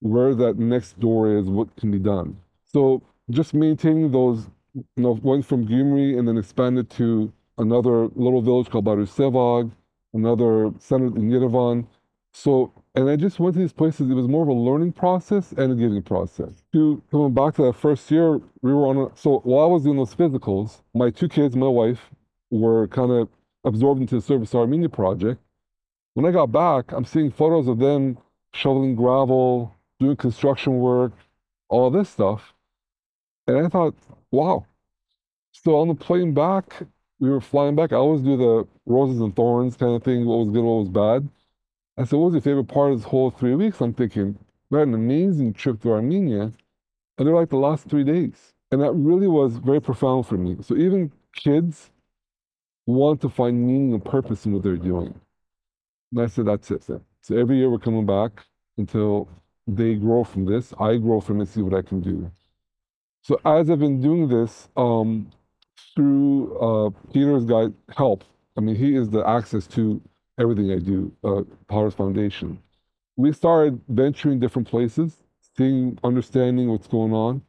where 0.00 0.34
that 0.34 0.58
next 0.58 0.98
door 0.98 1.36
is, 1.36 1.46
what 1.46 1.74
can 1.76 1.90
be 1.90 1.98
done. 1.98 2.36
So 2.64 3.02
just 3.30 3.54
maintaining 3.54 4.10
those, 4.10 4.48
you 4.74 4.84
know, 4.96 5.18
went 5.22 5.46
from 5.46 5.66
Gyumri 5.66 6.18
and 6.18 6.26
then 6.26 6.36
expanded 6.36 6.90
to 6.90 7.32
another 7.58 8.08
little 8.14 8.42
village 8.42 8.70
called 8.70 8.84
Barusevag, 8.84 9.70
another 10.14 10.72
center 10.78 11.06
in 11.06 11.30
Yerevan. 11.30 11.86
So, 12.34 12.72
and 12.94 13.10
I 13.10 13.16
just 13.16 13.38
went 13.38 13.54
to 13.54 13.60
these 13.60 13.72
places. 13.72 14.10
It 14.10 14.14
was 14.14 14.26
more 14.26 14.42
of 14.42 14.48
a 14.48 14.52
learning 14.52 14.92
process 14.92 15.52
and 15.52 15.72
a 15.72 15.74
giving 15.74 16.02
process. 16.02 16.64
To 16.72 17.02
coming 17.10 17.34
back 17.34 17.54
to 17.56 17.62
that 17.64 17.74
first 17.74 18.10
year, 18.10 18.40
we 18.62 18.72
were 18.72 18.86
on. 18.86 18.96
A, 18.98 19.16
so 19.16 19.40
while 19.44 19.66
I 19.66 19.68
was 19.68 19.84
doing 19.84 19.98
those 19.98 20.14
physicals, 20.14 20.80
my 20.94 21.10
two 21.10 21.28
kids, 21.28 21.54
my 21.54 21.68
wife, 21.68 22.10
were 22.50 22.88
kind 22.88 23.10
of 23.10 23.28
absorbed 23.64 24.00
into 24.00 24.16
the 24.16 24.22
Service 24.22 24.54
Armenia 24.54 24.88
project. 24.88 25.40
When 26.14 26.26
I 26.26 26.30
got 26.30 26.52
back, 26.52 26.92
I'm 26.92 27.04
seeing 27.04 27.30
photos 27.30 27.68
of 27.68 27.78
them 27.78 28.18
shoveling 28.54 28.94
gravel, 28.94 29.74
doing 29.98 30.16
construction 30.16 30.78
work, 30.78 31.12
all 31.68 31.90
this 31.90 32.08
stuff. 32.08 32.54
And 33.46 33.58
I 33.58 33.68
thought, 33.68 33.94
wow. 34.30 34.66
So 35.52 35.76
on 35.76 35.88
the 35.88 35.94
plane 35.94 36.32
back, 36.34 36.82
we 37.20 37.30
were 37.30 37.40
flying 37.40 37.76
back. 37.76 37.92
I 37.92 37.96
always 37.96 38.22
do 38.22 38.36
the 38.36 38.66
roses 38.86 39.20
and 39.20 39.34
thorns 39.34 39.76
kind 39.76 39.94
of 39.94 40.02
thing, 40.02 40.26
what 40.26 40.38
was 40.38 40.48
good, 40.48 40.62
what 40.62 40.80
was 40.80 40.88
bad. 40.88 41.28
I 41.98 42.04
said, 42.04 42.18
what 42.18 42.26
was 42.26 42.34
your 42.34 42.42
favorite 42.42 42.68
part 42.68 42.92
of 42.92 42.98
this 42.98 43.06
whole 43.08 43.30
three 43.30 43.54
weeks? 43.54 43.80
I'm 43.80 43.92
thinking, 43.92 44.38
we 44.70 44.78
had 44.78 44.88
an 44.88 44.94
amazing 44.94 45.52
trip 45.52 45.80
to 45.82 45.92
Armenia. 45.92 46.52
And 47.18 47.28
they're 47.28 47.34
like 47.34 47.50
the 47.50 47.56
last 47.56 47.88
three 47.88 48.04
days. 48.04 48.54
And 48.70 48.80
that 48.80 48.92
really 48.92 49.28
was 49.28 49.58
very 49.58 49.80
profound 49.80 50.26
for 50.26 50.38
me. 50.38 50.56
So 50.62 50.74
even 50.76 51.12
kids 51.36 51.90
want 52.86 53.20
to 53.20 53.28
find 53.28 53.66
meaning 53.66 53.92
and 53.92 54.04
purpose 54.04 54.46
in 54.46 54.52
what 54.54 54.62
they're 54.62 54.76
doing. 54.76 55.14
And 56.10 56.22
I 56.22 56.26
said, 56.26 56.46
that's 56.46 56.70
it. 56.70 56.82
So 56.84 57.36
every 57.36 57.58
year 57.58 57.70
we're 57.70 57.78
coming 57.78 58.06
back 58.06 58.44
until 58.78 59.28
they 59.66 59.94
grow 59.94 60.24
from 60.24 60.46
this. 60.46 60.72
I 60.80 60.96
grow 60.96 61.20
from 61.20 61.40
it, 61.40 61.48
see 61.48 61.62
what 61.62 61.78
I 61.78 61.82
can 61.82 62.00
do. 62.00 62.30
So 63.22 63.40
as 63.44 63.70
I've 63.70 63.78
been 63.78 64.00
doing 64.00 64.26
this, 64.26 64.68
um, 64.76 65.30
through 65.94 66.58
uh, 66.58 66.90
Peter's 67.12 67.44
guide 67.44 67.72
help, 67.96 68.24
I 68.56 68.60
mean, 68.60 68.74
he 68.74 68.96
is 68.96 69.10
the 69.10 69.26
access 69.26 69.66
to 69.68 70.00
everything 70.40 70.72
I 70.72 70.78
do, 70.78 71.12
uh, 71.22 71.42
Powers 71.68 71.94
Foundation. 71.94 72.60
We 73.16 73.32
started 73.32 73.80
venturing 73.88 74.40
different 74.40 74.66
places, 74.66 75.22
seeing, 75.56 75.98
understanding 76.02 76.68
what's 76.68 76.88
going 76.88 77.12
on. 77.12 77.42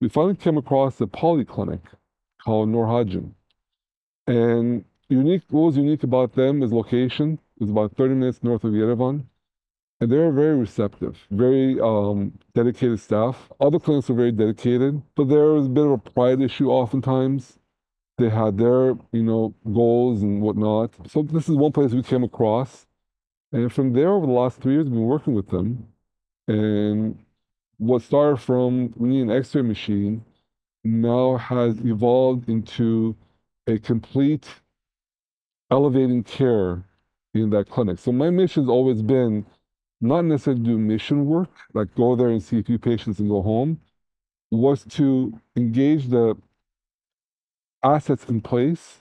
We 0.00 0.08
finally 0.08 0.36
came 0.36 0.56
across 0.56 1.00
a 1.00 1.06
polyclinic 1.06 1.80
called 2.42 2.70
Norhajim. 2.70 3.32
And 4.26 4.84
unique, 5.08 5.42
what 5.50 5.60
was 5.62 5.76
unique 5.76 6.04
about 6.04 6.34
them 6.34 6.62
is 6.62 6.72
location. 6.72 7.38
It 7.56 7.64
was 7.64 7.70
about 7.70 7.96
30 7.96 8.14
minutes 8.14 8.42
north 8.42 8.64
of 8.64 8.72
Yerevan. 8.72 9.24
And 10.00 10.12
they 10.12 10.18
were 10.18 10.30
very 10.30 10.56
receptive, 10.56 11.26
very 11.30 11.80
um, 11.80 12.38
dedicated 12.54 13.00
staff. 13.00 13.48
Other 13.60 13.80
clinics 13.80 14.08
were 14.08 14.14
very 14.14 14.30
dedicated, 14.30 15.02
but 15.16 15.28
there 15.28 15.46
was 15.46 15.66
a 15.66 15.70
bit 15.70 15.86
of 15.86 15.90
a 15.90 15.98
pride 15.98 16.40
issue 16.40 16.70
oftentimes. 16.70 17.58
They 18.16 18.28
had 18.28 18.58
their, 18.58 18.96
you 19.12 19.22
know, 19.24 19.54
goals 19.72 20.22
and 20.22 20.40
whatnot. 20.40 20.90
So 21.08 21.22
this 21.22 21.48
is 21.48 21.56
one 21.56 21.72
place 21.72 21.92
we 21.92 22.02
came 22.02 22.22
across. 22.22 22.86
And 23.52 23.72
from 23.72 23.92
there, 23.92 24.10
over 24.10 24.26
the 24.26 24.32
last 24.32 24.60
three 24.60 24.74
years, 24.74 24.84
we've 24.84 24.94
been 24.94 25.02
working 25.02 25.34
with 25.34 25.48
them. 25.48 25.88
And 26.46 27.18
what 27.78 28.02
started 28.02 28.38
from 28.38 28.92
we 28.96 29.08
need 29.08 29.22
an 29.22 29.30
X-ray 29.30 29.62
machine, 29.62 30.24
now 30.84 31.36
has 31.36 31.78
evolved 31.80 32.48
into 32.48 33.16
a 33.66 33.78
complete 33.78 34.48
elevating 35.70 36.22
care 36.22 36.84
in 37.34 37.50
that 37.50 37.68
clinic. 37.68 37.98
So 37.98 38.12
my 38.12 38.30
mission 38.30 38.64
has 38.64 38.70
always 38.70 39.02
been 39.02 39.44
not 40.00 40.22
necessarily 40.22 40.62
do 40.62 40.78
mission 40.78 41.26
work, 41.26 41.50
like 41.74 41.94
go 41.94 42.14
there 42.14 42.28
and 42.28 42.42
see 42.42 42.58
a 42.58 42.62
few 42.62 42.78
patients 42.78 43.18
and 43.18 43.28
go 43.28 43.42
home, 43.42 43.80
was 44.50 44.84
to 44.84 45.38
engage 45.56 46.08
the 46.08 46.36
assets 47.82 48.24
in 48.28 48.40
place, 48.40 48.98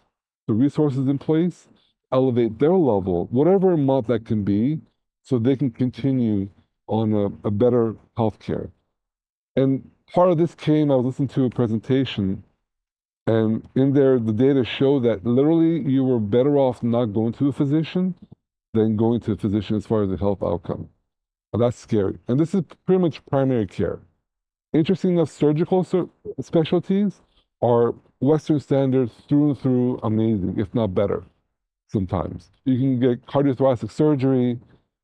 the 0.48 0.54
resources 0.54 1.08
in 1.08 1.18
place, 1.18 1.68
elevate 2.12 2.60
their 2.60 2.74
level, 2.74 3.28
whatever 3.32 3.74
amount 3.74 4.08
that 4.08 4.26
can 4.26 4.44
be, 4.44 4.80
so 5.24 5.38
they 5.38 5.56
can 5.56 5.70
continue 5.70 6.50
on 6.88 7.14
a, 7.14 7.26
a 7.48 7.52
better 7.52 7.96
healthcare. 8.18 8.72
And 9.56 9.90
part 10.14 10.32
of 10.32 10.38
this 10.38 10.56
came, 10.56 10.92
I 10.92 10.96
was 10.96 11.06
listening 11.06 11.28
to 11.30 11.46
a 11.46 11.50
presentation, 11.50 12.44
and 13.26 13.68
in 13.76 13.94
there, 13.94 14.20
the 14.20 14.32
data 14.32 14.64
show 14.64 15.00
that 15.02 15.26
literally 15.26 15.82
you 15.82 16.06
were 16.06 16.20
better 16.20 16.58
off 16.58 16.82
not 16.82 17.08
going 17.08 17.34
to 17.34 17.50
a 17.50 17.52
physician 17.52 18.16
than 18.74 18.96
going 18.96 19.20
to 19.22 19.34
a 19.34 19.38
physician 19.38 19.76
as 19.76 19.86
far 19.86 20.04
as 20.04 20.10
the 20.10 20.18
health 20.18 20.44
outcome. 20.44 20.90
Well, 21.52 21.62
that's 21.62 21.78
scary. 21.78 22.18
And 22.28 22.40
this 22.40 22.54
is 22.54 22.64
pretty 22.86 23.02
much 23.02 23.26
primary 23.26 23.68
care. 23.68 24.00
Interesting 24.74 25.14
enough, 25.14 25.32
surgical 25.32 25.86
specialties 26.40 27.22
are 27.62 27.96
Western 28.20 28.60
standards 28.60 29.14
through 29.28 29.50
and 29.50 29.60
through 29.60 30.00
amazing, 30.04 30.60
if 30.60 30.74
not 30.76 30.94
better, 30.94 31.24
sometimes. 31.88 32.52
You 32.66 32.78
can 32.78 33.00
get 33.00 33.26
cardiothoracic 33.26 33.92
surgery, 33.92 34.60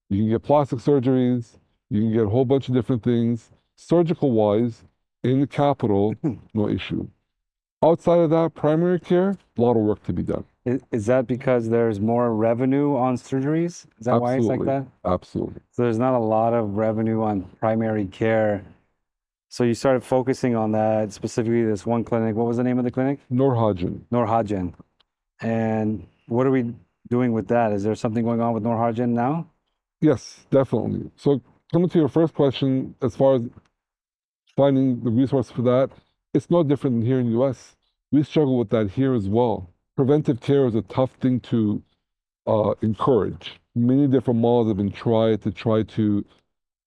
you 0.09 0.17
can 0.17 0.29
get 0.29 0.43
plastic 0.43 0.79
surgeries, 0.79 1.57
you 1.89 2.01
can 2.01 2.13
get 2.13 2.23
a 2.23 2.29
whole 2.29 2.45
bunch 2.45 2.67
of 2.67 2.75
different 2.75 3.03
things. 3.03 3.51
Surgical 3.75 4.31
wise, 4.31 4.83
in 5.23 5.39
the 5.39 5.47
capital, 5.47 6.15
no 6.53 6.67
issue. 6.67 7.07
Outside 7.83 8.19
of 8.19 8.29
that, 8.31 8.53
primary 8.53 8.99
care, 8.99 9.37
a 9.57 9.61
lot 9.61 9.71
of 9.71 9.83
work 9.83 10.03
to 10.03 10.13
be 10.13 10.23
done. 10.23 10.45
Is, 10.65 10.81
is 10.91 11.05
that 11.07 11.27
because 11.27 11.67
there's 11.69 11.99
more 11.99 12.33
revenue 12.33 12.95
on 12.95 13.15
surgeries? 13.15 13.85
Is 13.99 14.05
that 14.05 14.19
why 14.21 14.35
it's 14.35 14.45
like 14.45 14.63
that? 14.65 14.85
Absolutely. 15.03 15.61
So 15.71 15.83
there's 15.83 15.99
not 15.99 16.13
a 16.13 16.19
lot 16.19 16.53
of 16.53 16.75
revenue 16.77 17.21
on 17.21 17.43
primary 17.59 18.05
care. 18.05 18.63
So 19.49 19.65
you 19.65 19.73
started 19.73 20.03
focusing 20.03 20.55
on 20.55 20.71
that, 20.71 21.11
specifically 21.11 21.63
this 21.63 21.85
one 21.85 22.03
clinic. 22.03 22.35
What 22.35 22.47
was 22.47 22.57
the 22.57 22.63
name 22.63 22.79
of 22.79 22.85
the 22.85 22.91
clinic? 22.91 23.19
Norhagen. 23.31 24.01
Norhagen. 24.11 24.73
And 25.41 26.07
what 26.27 26.47
are 26.47 26.51
we 26.51 26.73
doing 27.09 27.33
with 27.33 27.49
that? 27.49 27.73
Is 27.73 27.83
there 27.83 27.93
something 27.95 28.23
going 28.23 28.41
on 28.41 28.53
with 28.53 28.63
Norhagen 28.63 29.09
now? 29.09 29.47
Yes, 29.99 30.45
definitely. 30.49 31.11
So 31.17 31.41
coming 31.71 31.89
to 31.89 31.99
your 31.99 32.07
first 32.07 32.33
question, 32.33 32.95
as 33.01 33.15
far 33.15 33.35
as 33.35 33.41
finding 34.55 35.03
the 35.03 35.09
resource 35.09 35.51
for 35.51 35.61
that, 35.63 35.89
it's 36.33 36.49
no 36.49 36.63
different 36.63 36.97
than 36.97 37.05
here 37.05 37.19
in 37.19 37.31
the 37.31 37.41
US. 37.41 37.75
We 38.11 38.23
struggle 38.23 38.57
with 38.57 38.69
that 38.69 38.91
here 38.91 39.13
as 39.13 39.27
well. 39.27 39.69
Preventive 39.95 40.41
care 40.41 40.65
is 40.65 40.75
a 40.75 40.81
tough 40.83 41.11
thing 41.21 41.39
to 41.41 41.81
uh, 42.47 42.73
encourage. 42.81 43.59
Many 43.75 44.07
different 44.07 44.39
models 44.39 44.67
have 44.69 44.77
been 44.77 44.91
tried 44.91 45.41
to 45.43 45.51
try 45.51 45.83
to 45.83 46.25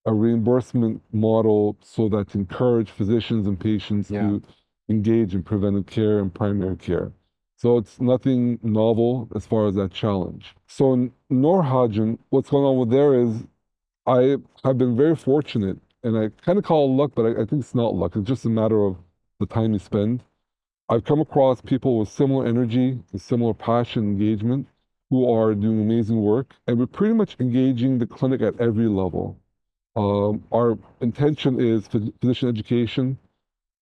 a 0.05 0.13
reimbursement 0.13 1.01
model 1.11 1.77
so 1.81 2.07
that 2.09 2.29
to 2.29 2.37
encourage 2.39 2.89
physicians 2.89 3.47
and 3.47 3.59
patients 3.59 4.09
Yeah. 4.09 4.21
to 4.21 4.41
engage 4.89 5.35
in 5.35 5.43
preventive 5.43 5.85
care 5.85 6.19
and 6.19 6.33
primary 6.33 6.77
care. 6.77 7.11
So 7.57 7.77
it's 7.77 7.99
nothing 7.99 8.59
novel 8.61 9.27
as 9.35 9.45
far 9.45 9.67
as 9.67 9.75
that 9.75 9.91
challenge. 9.91 10.55
So 10.67 10.93
in 10.93 11.11
Norhagen, 11.31 12.19
what's 12.29 12.49
going 12.49 12.63
on 12.65 12.77
with 12.77 12.89
there 12.89 13.13
is 13.19 13.45
I 14.05 14.37
have 14.63 14.77
been 14.77 14.95
very 14.95 15.15
fortunate, 15.17 15.77
and 16.03 16.17
I 16.17 16.29
kind 16.45 16.57
of 16.57 16.63
call 16.63 16.87
it 16.89 16.93
luck, 16.95 17.11
but 17.13 17.25
I, 17.25 17.41
I 17.41 17.45
think 17.45 17.59
it's 17.61 17.75
not 17.75 17.93
luck. 17.93 18.15
It's 18.15 18.25
just 18.25 18.45
a 18.45 18.49
matter 18.49 18.85
of 18.85 18.95
the 19.41 19.45
time 19.45 19.73
you 19.73 19.79
spend. 19.79 20.23
I've 20.89 21.03
come 21.03 21.19
across 21.19 21.59
people 21.59 21.99
with 21.99 22.07
similar 22.09 22.45
energy, 22.45 22.97
and 23.11 23.21
similar 23.21 23.53
passion, 23.53 24.03
engagement, 24.03 24.67
who 25.09 25.29
are 25.29 25.53
doing 25.53 25.81
amazing 25.81 26.21
work, 26.21 26.53
and 26.65 26.79
we're 26.79 26.87
pretty 26.87 27.13
much 27.13 27.35
engaging 27.39 27.97
the 27.97 28.07
clinic 28.07 28.41
at 28.41 28.59
every 28.59 28.87
level. 28.87 29.37
Um, 29.97 30.43
our 30.51 30.77
intention 31.01 31.59
is 31.59 31.87
physician 31.87 32.47
education, 32.47 33.17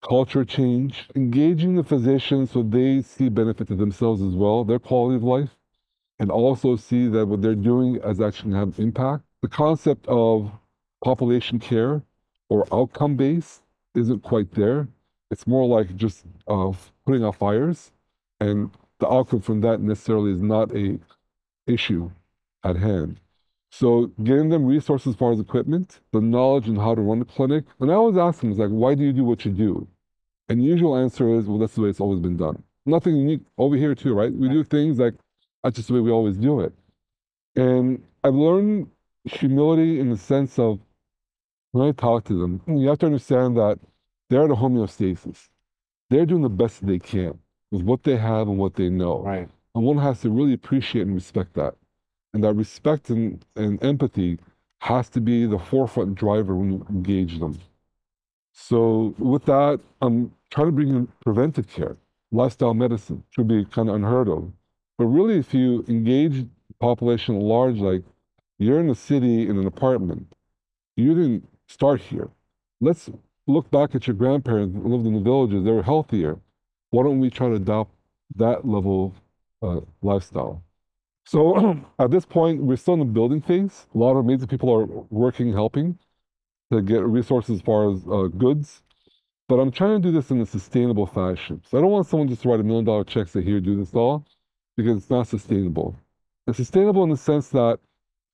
culture 0.02 0.46
change, 0.46 1.08
engaging 1.16 1.76
the 1.76 1.84
physicians 1.84 2.52
so 2.52 2.64
they 2.64 3.02
see 3.02 3.30
benefit 3.30 3.68
to 3.68 3.76
themselves 3.76 4.22
as 4.22 4.34
well, 4.34 4.64
their 4.64 4.80
quality 4.80 5.18
of 5.18 5.24
life, 5.24 5.56
and 6.20 6.32
also 6.32 6.76
see 6.76 7.08
that 7.08 7.28
what 7.28 7.42
they're 7.42 7.54
doing 7.54 7.98
is 7.98 8.22
actually 8.22 8.56
have 8.56 8.80
impact. 8.80 9.24
The 9.42 9.50
concept 9.50 10.08
of 10.08 10.52
population 11.04 11.60
care 11.60 12.02
or 12.50 12.66
outcome 12.74 13.16
based 13.16 13.62
isn't 13.94 14.24
quite 14.24 14.52
there. 14.54 14.88
It's 15.32 15.48
more 15.48 15.68
like 15.68 15.96
just 15.96 16.24
uh, 16.48 16.72
putting 17.06 17.24
out 17.24 17.36
fires, 17.36 17.92
and 18.40 18.72
the 19.00 19.12
outcome 19.12 19.42
from 19.42 19.62
that 19.62 19.82
necessarily 19.82 20.32
is 20.32 20.42
not 20.42 20.76
a 20.76 21.00
issue 21.68 22.12
at 22.64 22.76
hand. 22.76 23.20
So 23.72 24.08
getting 24.24 24.50
them 24.50 24.66
resources 24.66 25.08
as 25.08 25.16
far 25.16 25.34
as 25.34 25.40
equipment, 25.40 26.00
the 26.12 26.22
knowledge 26.22 26.68
and 26.68 26.78
how 26.78 26.96
to 26.96 27.02
run 27.02 27.20
the 27.20 27.26
clinic. 27.26 27.66
And 27.80 27.92
I 27.92 27.96
always 27.96 28.18
ask 28.18 28.40
them, 28.40 28.52
is 28.52 28.58
like, 28.58 28.70
why 28.70 28.96
do 28.96 29.04
you 29.04 29.12
do 29.12 29.26
what 29.26 29.44
you 29.44 29.52
do? 29.52 29.88
And 30.48 30.62
the 30.62 30.64
usual 30.64 30.96
answer 30.96 31.34
is, 31.36 31.46
well, 31.46 31.58
that's 31.58 31.76
the 31.76 31.82
way 31.82 31.90
it's 31.90 32.00
always 32.00 32.20
been 32.20 32.38
done. 32.38 32.64
Nothing 32.86 33.18
unique 33.18 33.42
over 33.58 33.76
here 33.76 33.96
too, 33.96 34.14
right? 34.14 34.32
We 34.32 34.48
do 34.48 34.64
things 34.64 35.00
like 35.00 35.16
that's 35.64 35.76
just 35.76 35.88
the 35.88 35.96
way 35.96 36.00
we 36.00 36.12
always 36.12 36.38
do 36.38 36.62
it. 36.62 36.72
And 37.56 38.04
I've 38.24 38.36
learned 38.36 38.90
humility 39.26 40.00
in 40.00 40.10
the 40.10 40.18
sense 40.18 40.60
of 40.60 40.80
when 41.72 41.90
I 41.90 41.92
talk 41.92 42.24
to 42.26 42.40
them, 42.40 42.62
you 42.68 42.88
have 42.88 43.00
to 43.00 43.08
understand 43.08 43.58
that 43.58 43.80
they're 44.30 44.46
at 44.46 44.52
a 44.52 44.56
homeostasis. 44.56 45.50
They're 46.10 46.26
doing 46.26 46.44
the 46.44 46.50
best 46.50 46.86
they 46.86 47.00
can 47.00 47.40
with 47.72 47.84
what 47.84 48.04
they 48.04 48.18
have 48.18 48.48
and 48.48 48.58
what 48.58 48.76
they 48.76 48.90
know. 48.90 49.22
Right. 49.22 49.50
And 49.74 49.84
one 49.84 49.98
has 49.98 50.22
to 50.22 50.30
really 50.30 50.54
appreciate 50.54 51.06
and 51.06 51.16
respect 51.16 51.54
that. 51.56 51.76
And 52.34 52.44
that 52.44 52.54
respect 52.54 53.10
and, 53.10 53.44
and 53.56 53.82
empathy 53.84 54.40
has 54.80 55.10
to 55.10 55.22
be 55.22 55.46
the 55.46 55.60
forefront 55.60 56.16
driver 56.16 56.56
when 56.56 56.72
you 56.72 56.86
engage 56.90 57.40
them. 57.40 57.60
So 58.52 59.14
with 59.18 59.46
that, 59.46 59.80
I'm 60.02 60.32
trying 60.50 60.68
to 60.68 60.72
bring 60.72 60.90
in 60.90 61.08
preventive 61.22 61.68
care, 61.68 61.98
lifestyle 62.32 62.74
medicine 62.74 63.24
should 63.32 63.48
be 63.48 63.66
kind 63.66 63.90
of 63.90 63.96
unheard 63.96 64.30
of. 64.30 64.52
But 64.98 65.06
really, 65.06 65.38
if 65.38 65.54
you 65.54 65.84
engage 65.90 66.44
the 66.44 66.74
population 66.80 67.36
at 67.36 67.42
large, 67.42 67.78
like 67.78 68.04
you're 68.58 68.80
in 68.80 68.90
a 68.90 68.96
city 68.96 69.48
in 69.50 69.58
an 69.58 69.68
apartment, 69.68 70.34
you 70.96 71.14
didn't 71.14 71.50
start 71.68 72.00
here. 72.00 72.30
Let's 72.80 73.10
look 73.48 73.70
back 73.72 73.96
at 73.96 74.08
your 74.08 74.16
grandparents 74.16 74.76
who 74.76 74.88
lived 74.88 75.06
in 75.06 75.14
the 75.14 75.20
villages, 75.20 75.64
they 75.64 75.72
were 75.72 75.84
healthier. 75.84 76.40
Why 76.90 77.04
don't 77.04 77.20
we 77.20 77.30
try 77.30 77.50
to 77.50 77.56
adopt 77.56 77.92
that 78.36 78.66
level 78.68 79.14
of 79.62 79.78
uh, 79.78 79.86
lifestyle? 80.02 80.64
So 81.26 81.80
at 82.00 82.12
this 82.12 82.26
point, 82.26 82.62
we're 82.62 82.78
still 82.78 82.96
in 82.96 83.00
the 83.00 83.06
building 83.06 83.42
phase. 83.42 83.88
A 83.94 83.98
lot 83.98 84.12
of 84.12 84.18
amazing 84.18 84.48
people 84.48 84.72
are 84.74 84.86
working, 85.10 85.52
helping 85.54 85.98
to 86.72 86.82
get 86.82 87.04
resources 87.04 87.60
as 87.60 87.62
far 87.62 87.92
as 87.92 88.02
uh, 88.08 88.28
goods. 88.38 88.82
But 89.48 89.56
I'm 89.56 89.72
trying 89.72 90.02
to 90.02 90.08
do 90.08 90.12
this 90.12 90.32
in 90.32 90.42
a 90.42 90.46
sustainable 90.46 91.06
fashion. 91.06 91.62
So 91.70 91.78
I 91.78 91.82
don't 91.82 91.92
want 91.92 92.08
someone 92.08 92.28
just 92.28 92.42
to 92.44 92.50
write 92.50 92.60
a 92.60 92.64
million 92.64 92.86
dollar 92.86 93.04
check 93.04 93.28
say, 93.28 93.44
here, 93.44 93.60
do 93.60 93.76
this 93.76 93.94
all, 93.94 94.26
because 94.76 94.98
it's 94.98 95.10
not 95.10 95.28
sustainable. 95.28 95.96
It's 96.48 96.58
sustainable 96.58 97.04
in 97.04 97.10
the 97.10 97.18
sense 97.18 97.50
that 97.50 97.80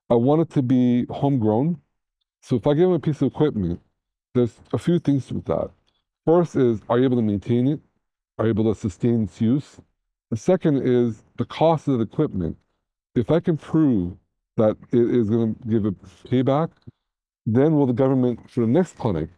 I 0.09 0.15
want 0.15 0.41
it 0.41 0.49
to 0.51 0.61
be 0.61 1.05
homegrown. 1.09 1.81
So 2.41 2.55
if 2.55 2.65
I 2.65 2.73
give 2.73 2.83
them 2.83 2.93
a 2.93 2.99
piece 2.99 3.21
of 3.21 3.27
equipment, 3.27 3.81
there's 4.33 4.59
a 4.73 4.77
few 4.77 4.99
things 4.99 5.31
with 5.31 5.45
that. 5.45 5.69
First 6.25 6.55
is, 6.55 6.81
are 6.89 6.99
you 6.99 7.05
able 7.05 7.17
to 7.17 7.23
maintain 7.23 7.67
it? 7.67 7.79
Are 8.37 8.45
you 8.45 8.51
able 8.51 8.73
to 8.73 8.79
sustain 8.79 9.23
its 9.23 9.41
use? 9.41 9.79
The 10.29 10.37
second 10.37 10.87
is 10.87 11.23
the 11.37 11.45
cost 11.45 11.87
of 11.87 11.97
the 11.97 12.05
equipment. 12.05 12.57
If 13.15 13.29
I 13.29 13.39
can 13.39 13.57
prove 13.57 14.13
that 14.57 14.77
it 14.91 14.99
is 14.99 15.29
going 15.29 15.55
to 15.55 15.67
give 15.67 15.85
a 15.85 15.91
payback, 16.27 16.69
then 17.45 17.75
will 17.75 17.85
the 17.85 17.93
government 17.93 18.49
for 18.49 18.61
the 18.61 18.67
next 18.67 18.97
clinic 18.97 19.29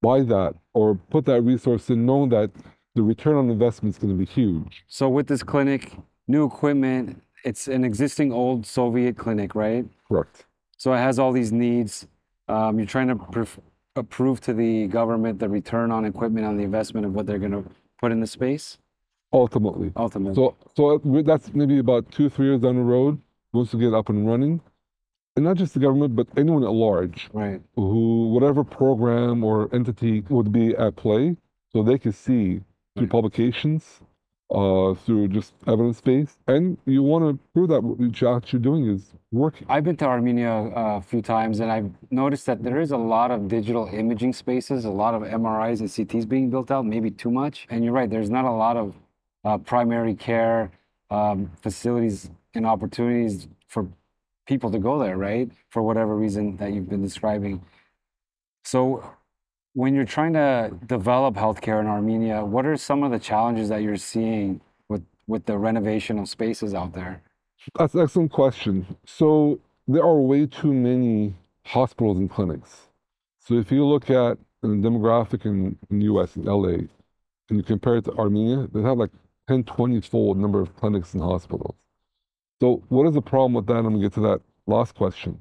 buy 0.00 0.22
that 0.22 0.54
or 0.72 0.94
put 0.94 1.26
that 1.26 1.42
resource 1.42 1.90
in 1.90 2.06
knowing 2.06 2.30
that 2.30 2.50
the 2.94 3.02
return 3.02 3.36
on 3.36 3.50
investment 3.50 3.94
is 3.94 3.98
going 3.98 4.12
to 4.12 4.18
be 4.18 4.24
huge. 4.24 4.84
So 4.88 5.08
with 5.08 5.26
this 5.26 5.42
clinic, 5.42 5.92
new 6.26 6.46
equipment, 6.46 7.22
it's 7.44 7.68
an 7.68 7.84
existing 7.84 8.32
old 8.32 8.66
Soviet 8.66 9.16
clinic, 9.16 9.54
right? 9.54 9.84
Correct. 10.08 10.46
So 10.76 10.92
it 10.94 10.98
has 10.98 11.18
all 11.18 11.32
these 11.32 11.52
needs. 11.52 12.06
Um, 12.48 12.78
you're 12.78 12.86
trying 12.86 13.08
to 13.08 13.16
approve 13.96 14.40
to 14.42 14.54
the 14.54 14.86
government 14.88 15.38
the 15.38 15.48
return 15.48 15.90
on 15.90 16.04
equipment 16.04 16.46
on 16.46 16.56
the 16.56 16.62
investment 16.64 17.06
of 17.06 17.14
what 17.14 17.26
they're 17.26 17.38
going 17.38 17.52
to 17.52 17.64
put 18.00 18.12
in 18.12 18.20
the 18.20 18.26
space. 18.26 18.78
Ultimately. 19.32 19.92
Ultimately, 19.96 20.34
So, 20.34 20.56
so 20.76 20.98
that's 21.22 21.52
maybe 21.54 21.78
about 21.78 22.10
two, 22.10 22.28
three 22.28 22.46
years 22.46 22.60
down 22.60 22.76
the 22.76 22.82
road, 22.82 23.20
once 23.52 23.72
we 23.72 23.80
get 23.80 23.94
up 23.94 24.08
and 24.08 24.26
running. 24.26 24.60
And 25.36 25.44
not 25.44 25.56
just 25.56 25.74
the 25.74 25.80
government, 25.80 26.16
but 26.16 26.26
anyone 26.36 26.64
at 26.64 26.70
large 26.72 27.28
right? 27.32 27.60
who, 27.76 28.28
whatever 28.28 28.64
program 28.64 29.44
or 29.44 29.72
entity 29.72 30.22
would 30.28 30.50
be 30.52 30.74
at 30.76 30.96
play, 30.96 31.36
so 31.72 31.82
they 31.82 31.98
can 31.98 32.12
see 32.12 32.60
through 32.96 33.04
Right. 33.04 33.10
publications 33.10 34.00
uh, 34.50 34.94
through 34.94 35.28
just 35.28 35.54
evidence 35.66 36.00
based, 36.00 36.38
and 36.46 36.76
you 36.86 37.02
want 37.02 37.24
to 37.24 37.38
prove 37.54 37.68
that 37.68 37.82
what 37.82 38.52
you're 38.52 38.60
doing 38.60 38.88
is 38.88 39.12
working. 39.32 39.66
I've 39.68 39.84
been 39.84 39.96
to 39.98 40.06
Armenia 40.06 40.50
uh, 40.50 40.96
a 40.98 41.00
few 41.00 41.22
times, 41.22 41.60
and 41.60 41.70
I've 41.70 41.90
noticed 42.10 42.46
that 42.46 42.62
there 42.62 42.80
is 42.80 42.90
a 42.90 42.96
lot 42.96 43.30
of 43.30 43.48
digital 43.48 43.88
imaging 43.92 44.32
spaces, 44.32 44.84
a 44.84 44.90
lot 44.90 45.14
of 45.14 45.22
MRIs 45.22 45.80
and 45.80 45.88
CTs 45.88 46.28
being 46.28 46.50
built 46.50 46.70
out, 46.70 46.84
maybe 46.84 47.10
too 47.10 47.30
much. 47.30 47.66
And 47.70 47.84
you're 47.84 47.92
right, 47.92 48.10
there's 48.10 48.30
not 48.30 48.44
a 48.44 48.50
lot 48.50 48.76
of 48.76 48.94
uh, 49.44 49.58
primary 49.58 50.14
care 50.14 50.70
um, 51.10 51.50
facilities 51.62 52.30
and 52.54 52.66
opportunities 52.66 53.48
for 53.68 53.86
people 54.46 54.70
to 54.70 54.78
go 54.78 54.98
there, 54.98 55.16
right? 55.16 55.50
For 55.70 55.82
whatever 55.82 56.16
reason 56.16 56.56
that 56.56 56.72
you've 56.72 56.88
been 56.88 57.02
describing. 57.02 57.62
So, 58.64 59.14
when 59.80 59.94
you're 59.94 60.04
trying 60.04 60.34
to 60.34 60.70
develop 60.86 61.36
healthcare 61.36 61.80
in 61.80 61.86
Armenia, 61.86 62.44
what 62.44 62.66
are 62.66 62.76
some 62.76 63.02
of 63.02 63.10
the 63.10 63.18
challenges 63.18 63.70
that 63.70 63.82
you're 63.82 63.96
seeing 63.96 64.60
with, 64.90 65.02
with 65.26 65.46
the 65.46 65.56
renovation 65.56 66.18
of 66.18 66.28
spaces 66.28 66.74
out 66.74 66.92
there? 66.92 67.22
That's 67.78 67.94
an 67.94 68.00
excellent 68.00 68.30
question. 68.30 68.86
So 69.06 69.58
there 69.88 70.02
are 70.02 70.20
way 70.20 70.44
too 70.44 70.74
many 70.74 71.32
hospitals 71.64 72.18
and 72.18 72.30
clinics. 72.30 72.88
So 73.38 73.54
if 73.54 73.72
you 73.72 73.86
look 73.86 74.10
at 74.10 74.36
the 74.60 74.68
demographic 74.68 75.46
in, 75.46 75.78
in 75.88 76.00
the 76.00 76.04
US, 76.12 76.36
in 76.36 76.44
LA, 76.44 76.84
and 77.48 77.56
you 77.58 77.62
compare 77.62 77.96
it 77.96 78.04
to 78.04 78.12
Armenia, 78.12 78.68
they 78.74 78.82
have 78.82 78.98
like 78.98 79.12
10, 79.48 79.64
20 79.64 80.02
fold 80.02 80.36
number 80.36 80.60
of 80.60 80.76
clinics 80.76 81.14
and 81.14 81.22
hospitals. 81.22 81.74
So 82.60 82.82
what 82.90 83.06
is 83.06 83.14
the 83.14 83.22
problem 83.22 83.54
with 83.54 83.66
that? 83.68 83.76
I'm 83.76 83.84
gonna 83.84 84.00
get 84.00 84.12
to 84.12 84.20
that 84.20 84.42
last 84.66 84.94
question. 84.94 85.40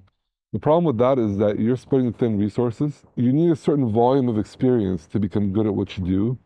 The 0.52 0.60
problem 0.60 0.86
with 0.86 0.98
that 0.98 1.20
is 1.20 1.38
that 1.38 1.60
you're 1.60 1.78
spreading 1.78 2.12
thin 2.12 2.40
resources. 2.40 3.04
You 3.16 3.32
need 3.32 3.52
a 3.52 3.56
certain 3.56 3.92
volume 3.92 4.30
of 4.30 4.40
experience 4.40 5.06
to 5.08 5.20
become 5.20 5.54
good 5.54 5.68
at 5.68 5.76
what 5.76 5.98
you 5.98 6.06
do. 6.06 6.38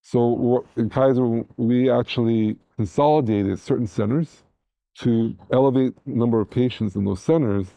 So 0.00 0.64
in 0.76 0.90
Kaiser, 0.90 1.44
we 1.56 1.90
actually 1.90 2.56
consolidated 2.76 3.58
certain 3.58 3.86
centers 3.86 4.44
to 4.98 5.34
elevate 5.52 5.94
the 6.04 6.12
number 6.12 6.40
of 6.40 6.50
patients 6.50 6.94
in 6.94 7.04
those 7.04 7.22
centers 7.22 7.68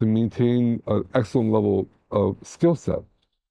to 0.00 0.06
maintain 0.06 0.82
an 0.86 1.04
excellent 1.14 1.52
level 1.52 1.88
of 2.10 2.36
skill 2.42 2.74
set. 2.74 2.98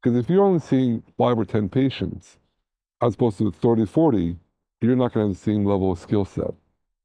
Because 0.02 0.18
if 0.18 0.30
you're 0.30 0.44
only 0.44 0.60
seeing 0.60 1.02
five 1.18 1.40
or 1.40 1.46
10 1.46 1.70
patients, 1.70 2.38
as 3.02 3.16
opposed 3.16 3.38
to 3.40 3.52
30, 3.52 3.86
40, 3.86 4.38
you're 4.82 4.96
not 4.96 5.14
going 5.14 5.26
to 5.26 5.30
have 5.30 5.38
the 5.38 5.52
same 5.52 5.66
level 5.66 5.92
of 5.92 6.00
skill 6.00 6.26
set. 6.26 6.54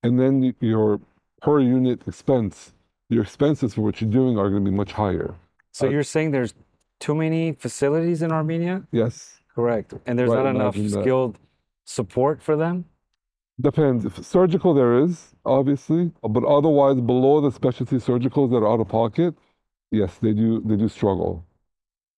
And 0.03 0.19
then 0.19 0.55
your 0.61 1.01
per 1.41 1.61
unit 1.61 2.07
expense 2.07 2.73
your 3.09 3.23
expenses 3.23 3.75
for 3.75 3.83
what 3.83 4.01
you're 4.01 4.11
doing 4.11 4.39
are 4.39 4.51
going 4.51 4.65
to 4.65 4.71
be 4.71 4.77
much 4.77 4.93
higher. 4.93 5.35
So 5.73 5.87
Uh, 5.87 5.91
you're 5.91 6.03
saying 6.03 6.31
there's 6.33 6.55
too 7.01 7.15
many 7.15 7.53
facilities 7.53 8.23
in 8.23 8.33
Armenia? 8.33 8.87
Yes, 8.93 9.35
Correct. 9.55 9.93
And 10.07 10.17
there's 10.17 10.31
Right, 10.31 10.45
not 10.45 10.55
enough 10.55 10.77
imagine 10.77 10.93
that. 10.93 11.03
skilled 11.03 11.39
support 11.85 12.41
for 12.43 12.57
them? 12.57 12.85
depends. 13.61 14.05
If 14.05 14.25
surgical, 14.25 14.73
there 14.73 14.95
is 15.05 15.35
obviously, 15.45 16.13
but 16.23 16.45
otherwise, 16.45 17.01
below 17.01 17.41
the 17.41 17.51
specialty 17.51 17.97
surgicals 17.97 18.51
that 18.51 18.59
are 18.59 18.69
out 18.73 18.81
of 18.81 18.89
pocket, 18.89 19.35
yes, 19.91 20.19
they 20.19 20.33
do. 20.33 20.61
They 20.61 20.77
do 20.77 20.89
struggle, 20.89 21.45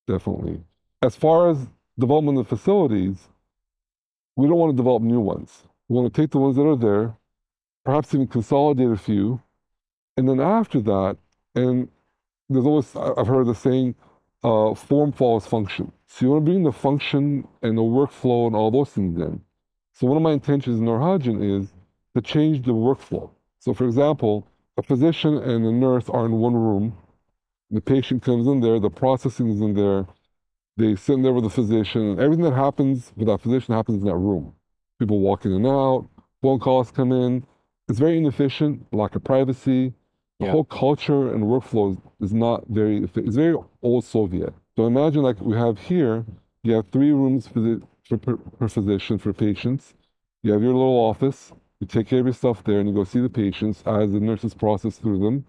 definitely. 0.06 0.60
As 1.02 1.16
far 1.16 1.48
as 1.50 1.66
development 1.98 2.38
of 2.38 2.46
facilities, 2.48 3.28
we 4.36 4.46
don't 4.48 4.58
want 4.58 4.72
to 4.72 4.76
develop 4.76 5.02
new 5.02 5.20
ones. 5.20 5.62
We 5.88 5.96
want 5.96 6.12
to 6.12 6.20
take 6.22 6.30
the 6.30 6.38
ones 6.38 6.56
that 6.56 6.66
are 6.66 6.76
there, 6.76 7.16
perhaps 7.84 8.14
even 8.14 8.26
consolidate 8.26 8.90
a 8.90 8.96
few, 8.96 9.40
and 10.20 10.28
then 10.28 10.40
after 10.40 10.80
that, 10.82 11.16
and 11.54 11.88
there's 12.50 12.66
always 12.66 12.94
I've 12.94 13.26
heard 13.26 13.46
the 13.46 13.54
saying, 13.54 13.94
uh, 14.44 14.74
form 14.74 15.12
follows 15.12 15.46
function. 15.46 15.92
So 16.08 16.26
you 16.26 16.30
want 16.32 16.44
to 16.44 16.50
bring 16.50 16.64
the 16.64 16.72
function 16.72 17.48
and 17.62 17.78
the 17.78 17.82
workflow 17.82 18.46
and 18.46 18.54
all 18.54 18.70
those 18.70 18.90
things 18.90 19.18
in. 19.18 19.40
So 19.92 20.06
one 20.06 20.18
of 20.18 20.22
my 20.22 20.32
intentions 20.32 20.78
in 20.78 20.84
Norhagen 20.84 21.42
is 21.42 21.72
to 22.14 22.20
change 22.20 22.66
the 22.66 22.72
workflow. 22.72 23.30
So 23.60 23.72
for 23.72 23.86
example, 23.86 24.46
a 24.76 24.82
physician 24.82 25.38
and 25.38 25.64
a 25.64 25.72
nurse 25.72 26.08
are 26.10 26.26
in 26.26 26.32
one 26.32 26.54
room. 26.54 26.96
The 27.70 27.80
patient 27.80 28.22
comes 28.22 28.46
in 28.46 28.60
there, 28.60 28.78
the 28.78 28.90
processing 28.90 29.48
is 29.48 29.60
in 29.60 29.74
there. 29.74 30.06
They 30.76 30.96
sit 30.96 31.14
in 31.14 31.22
there 31.22 31.32
with 31.32 31.44
the 31.44 31.50
physician, 31.50 32.02
and 32.02 32.20
everything 32.20 32.44
that 32.44 32.54
happens 32.54 33.12
with 33.16 33.28
that 33.28 33.40
physician 33.40 33.74
happens 33.74 34.02
in 34.02 34.08
that 34.08 34.16
room. 34.16 34.54
People 34.98 35.20
walk 35.20 35.46
in 35.46 35.52
and 35.52 35.66
out, 35.66 36.08
phone 36.42 36.58
calls 36.58 36.90
come 36.90 37.12
in. 37.12 37.46
It's 37.88 37.98
very 37.98 38.18
inefficient, 38.18 38.86
lack 38.92 39.14
of 39.16 39.24
privacy. 39.24 39.92
The 40.40 40.46
Yeah. 40.46 40.52
whole 40.52 40.64
culture 40.64 41.34
and 41.34 41.44
workflow 41.44 42.00
is 42.20 42.32
not 42.32 42.66
very, 42.68 43.04
it's 43.04 43.36
very 43.36 43.56
old 43.82 44.04
Soviet. 44.04 44.54
So 44.76 44.86
imagine 44.86 45.22
like 45.22 45.40
we 45.40 45.56
have 45.56 45.78
here, 45.78 46.24
you 46.62 46.72
have 46.74 46.88
three 46.88 47.12
rooms 47.12 47.46
for 47.46 47.60
the 47.60 47.82
for 48.04 48.18
per, 48.18 48.36
per 48.36 48.68
physician 48.68 49.18
for 49.18 49.32
patients. 49.34 49.94
You 50.42 50.52
have 50.52 50.62
your 50.62 50.72
little 50.72 50.98
office. 50.98 51.52
You 51.80 51.86
take 51.86 52.08
care 52.08 52.20
of 52.20 52.26
your 52.26 52.34
stuff 52.34 52.64
there, 52.64 52.80
and 52.80 52.88
you 52.88 52.94
go 52.94 53.04
see 53.04 53.20
the 53.20 53.28
patients 53.28 53.82
as 53.86 54.12
the 54.12 54.20
nurses 54.20 54.54
process 54.54 54.98
through 54.98 55.20
them. 55.20 55.44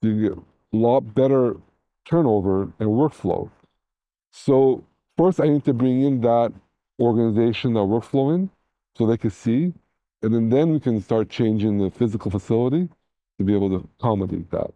You 0.00 0.28
get 0.28 0.38
a 0.38 0.76
lot 0.76 1.14
better 1.14 1.56
turnover 2.04 2.62
and 2.80 2.88
workflow. 2.90 3.50
So 4.32 4.84
first, 5.16 5.40
I 5.40 5.48
need 5.48 5.64
to 5.64 5.72
bring 5.74 6.02
in 6.02 6.20
that 6.22 6.52
organization, 7.00 7.74
that 7.74 7.80
workflow 7.80 8.34
in, 8.34 8.50
so 8.96 9.06
they 9.06 9.16
can 9.16 9.30
see, 9.30 9.72
and 10.22 10.34
then 10.34 10.50
then 10.50 10.72
we 10.72 10.80
can 10.80 11.00
start 11.00 11.30
changing 11.30 11.78
the 11.78 11.90
physical 11.90 12.30
facility 12.30 12.88
to 13.42 13.46
be 13.46 13.54
able 13.54 13.70
to 13.70 13.88
accommodate 13.98 14.50
that. 14.50 14.72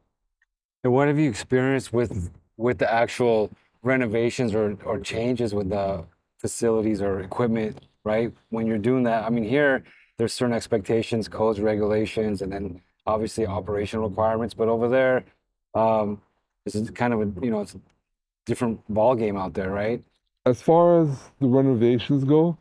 And 0.85 0.93
what 0.93 1.09
have 1.09 1.19
you 1.19 1.29
experienced 1.29 1.93
with 1.93 2.31
with 2.57 2.79
the 2.79 2.93
actual 2.93 3.51
renovations 3.83 4.55
or, 4.55 4.77
or 4.85 4.99
changes 5.01 5.55
with 5.55 5.69
the 5.71 6.05
facilities 6.39 7.03
or 7.03 7.21
equipment, 7.21 7.87
right? 8.05 8.33
When 8.51 8.67
you're 8.67 8.79
doing 8.79 9.03
that, 9.05 9.25
I 9.25 9.31
mean, 9.31 9.45
here 9.45 9.85
there's 10.17 10.33
certain 10.33 10.55
expectations, 10.55 11.29
codes, 11.29 11.61
regulations, 11.61 12.43
and 12.43 12.53
then 12.53 12.81
obviously 13.07 13.47
operational 13.47 14.09
requirements. 14.09 14.55
But 14.55 14.69
over 14.69 14.89
there, 14.89 15.25
um, 15.75 16.21
this 16.65 16.75
is 16.75 16.91
kind 16.91 17.13
of 17.13 17.21
a 17.21 17.45
you 17.45 17.51
know 17.51 17.61
it's 17.61 17.75
a 17.75 17.81
different 18.45 18.81
ball 18.89 19.15
game 19.15 19.37
out 19.37 19.55
there, 19.55 19.71
right? 19.71 20.03
As 20.45 20.63
far 20.63 21.01
as 21.01 21.09
the 21.41 21.49
renovations 21.49 22.25
go, 22.25 22.57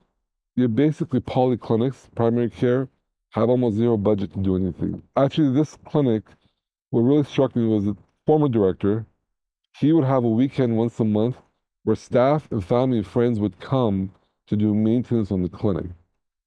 you're 0.55 0.67
basically 0.67 1.19
polyclinics, 1.19 2.07
primary 2.15 2.49
care, 2.49 2.87
have 3.35 3.49
almost 3.49 3.75
zero 3.75 3.97
budget 3.97 4.31
to 4.33 4.39
do 4.39 4.55
anything. 4.55 5.01
Actually, 5.17 5.53
this 5.53 5.77
clinic, 5.85 6.23
what 6.91 7.01
really 7.01 7.23
struck 7.23 7.53
me 7.55 7.67
was 7.67 7.83
the 7.83 7.95
former 8.25 8.47
director, 8.47 9.05
he 9.77 9.91
would 9.91 10.05
have 10.05 10.23
a 10.23 10.29
weekend 10.29 10.77
once 10.77 10.97
a 11.01 11.03
month 11.03 11.35
where 11.83 11.97
staff 11.97 12.47
and 12.51 12.63
family 12.63 12.99
and 12.99 13.07
friends 13.07 13.39
would 13.39 13.59
come 13.59 14.09
to 14.47 14.55
do 14.55 14.73
maintenance 14.73 15.31
on 15.31 15.43
the 15.43 15.49
clinic. 15.49 15.87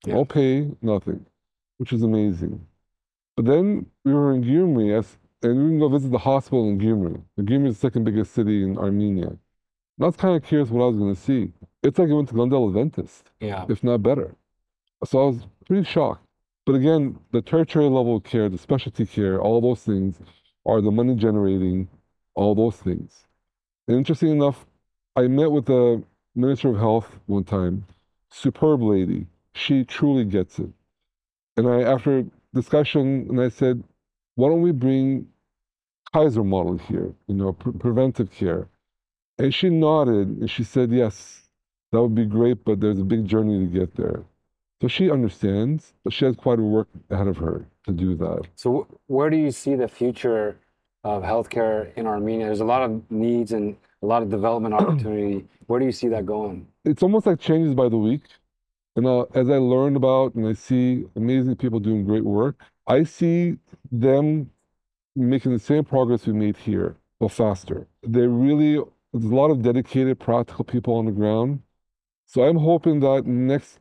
Yeah. 0.06 0.14
No 0.14 0.24
pay, 0.24 0.70
nothing, 0.80 1.26
which 1.76 1.92
is 1.92 2.02
amazing. 2.02 2.66
But 3.36 3.44
then 3.44 3.86
we 4.04 4.14
were 4.14 4.32
in 4.34 4.42
Gyumri, 4.42 4.96
and 5.42 5.58
we 5.58 5.68
can 5.70 5.78
go 5.78 5.88
visit 5.90 6.10
the 6.10 6.18
hospital 6.18 6.68
in 6.70 6.78
Gyumri. 6.78 7.20
Gyumri 7.38 7.68
is 7.68 7.74
the 7.76 7.80
second 7.80 8.04
biggest 8.04 8.32
city 8.32 8.62
in 8.62 8.78
Armenia. 8.78 9.26
And 9.28 9.38
I 10.00 10.06
was 10.06 10.16
kind 10.16 10.34
of 10.36 10.42
curious 10.42 10.70
what 10.70 10.82
I 10.82 10.86
was 10.86 10.96
going 10.96 11.14
to 11.14 11.20
see. 11.20 11.52
It's 11.82 11.98
like 11.98 12.08
I 12.08 12.14
went 12.14 12.28
to 12.28 12.34
Glendale 12.34 12.68
Adventist, 12.68 13.30
Yeah. 13.40 13.66
if 13.68 13.84
not 13.84 14.02
better. 14.02 14.34
So 15.04 15.22
I 15.22 15.26
was 15.26 15.46
pretty 15.66 15.84
shocked. 15.84 16.24
But 16.68 16.74
again, 16.74 17.18
the 17.32 17.40
tertiary 17.40 17.86
level 17.86 18.16
of 18.16 18.24
care, 18.24 18.50
the 18.50 18.58
specialty 18.58 19.06
care, 19.06 19.40
all 19.40 19.62
those 19.62 19.80
things 19.80 20.18
are 20.66 20.82
the 20.82 20.90
money 20.90 21.14
generating, 21.14 21.88
all 22.34 22.54
those 22.54 22.76
things. 22.76 23.24
And 23.86 23.96
interesting 23.96 24.32
enough, 24.32 24.66
I 25.16 25.28
met 25.28 25.50
with 25.50 25.64
the 25.64 26.04
Minister 26.34 26.68
of 26.68 26.76
Health 26.76 27.20
one 27.24 27.44
time, 27.44 27.86
superb 28.30 28.82
lady. 28.82 29.26
She 29.54 29.82
truly 29.82 30.26
gets 30.26 30.58
it. 30.58 30.68
And 31.56 31.66
I, 31.66 31.84
after 31.84 32.26
discussion, 32.52 33.28
and 33.30 33.40
I 33.40 33.48
said, 33.48 33.82
why 34.34 34.50
don't 34.50 34.60
we 34.60 34.72
bring 34.72 35.26
Kaiser 36.12 36.44
model 36.44 36.76
here, 36.76 37.14
you 37.28 37.34
know, 37.34 37.54
pre- 37.54 37.72
preventive 37.72 38.30
care? 38.30 38.68
And 39.38 39.54
she 39.54 39.70
nodded 39.70 40.28
and 40.36 40.50
she 40.50 40.64
said, 40.64 40.90
yes, 40.90 41.48
that 41.92 42.02
would 42.02 42.14
be 42.14 42.26
great, 42.26 42.62
but 42.62 42.78
there's 42.78 43.00
a 43.00 43.04
big 43.04 43.26
journey 43.26 43.58
to 43.58 43.72
get 43.72 43.96
there. 43.96 44.22
So 44.80 44.86
she 44.88 45.10
understands, 45.10 45.92
but 46.04 46.12
she 46.12 46.24
has 46.24 46.36
quite 46.36 46.58
a 46.58 46.62
work 46.62 46.88
ahead 47.10 47.26
of 47.26 47.36
her 47.38 47.66
to 47.86 47.92
do 47.92 48.14
that. 48.16 48.42
So 48.54 48.86
where 49.06 49.28
do 49.28 49.36
you 49.36 49.50
see 49.50 49.74
the 49.74 49.88
future 49.88 50.56
of 51.02 51.22
healthcare 51.24 51.92
in 51.96 52.06
Armenia? 52.06 52.46
There's 52.46 52.60
a 52.60 52.64
lot 52.64 52.82
of 52.82 53.10
needs 53.10 53.52
and 53.52 53.76
a 54.02 54.06
lot 54.06 54.22
of 54.22 54.30
development 54.30 54.74
opportunity. 54.80 55.46
Where 55.66 55.80
do 55.80 55.86
you 55.86 55.92
see 55.92 56.08
that 56.08 56.26
going? 56.26 56.66
It's 56.84 57.02
almost 57.02 57.26
like 57.26 57.40
changes 57.40 57.74
by 57.74 57.88
the 57.88 57.96
week. 57.96 58.22
And 58.94 59.06
uh, 59.06 59.22
as 59.34 59.48
I 59.50 59.56
learned 59.58 59.96
about 59.96 60.34
and 60.34 60.46
I 60.46 60.52
see 60.52 61.04
amazing 61.16 61.56
people 61.56 61.80
doing 61.80 62.04
great 62.04 62.24
work, 62.24 62.60
I 62.86 63.02
see 63.04 63.56
them 63.90 64.50
making 65.14 65.52
the 65.52 65.58
same 65.58 65.84
progress 65.84 66.26
we 66.26 66.32
made 66.32 66.56
here, 66.56 66.96
but 67.18 67.32
faster. 67.32 67.86
They 68.06 68.26
really, 68.26 68.82
there's 69.12 69.24
a 69.24 69.34
lot 69.34 69.50
of 69.50 69.62
dedicated, 69.62 70.20
practical 70.20 70.64
people 70.64 70.94
on 70.94 71.06
the 71.06 71.12
ground. 71.12 71.62
So 72.26 72.44
I'm 72.44 72.56
hoping 72.56 73.00
that 73.00 73.26
next 73.26 73.78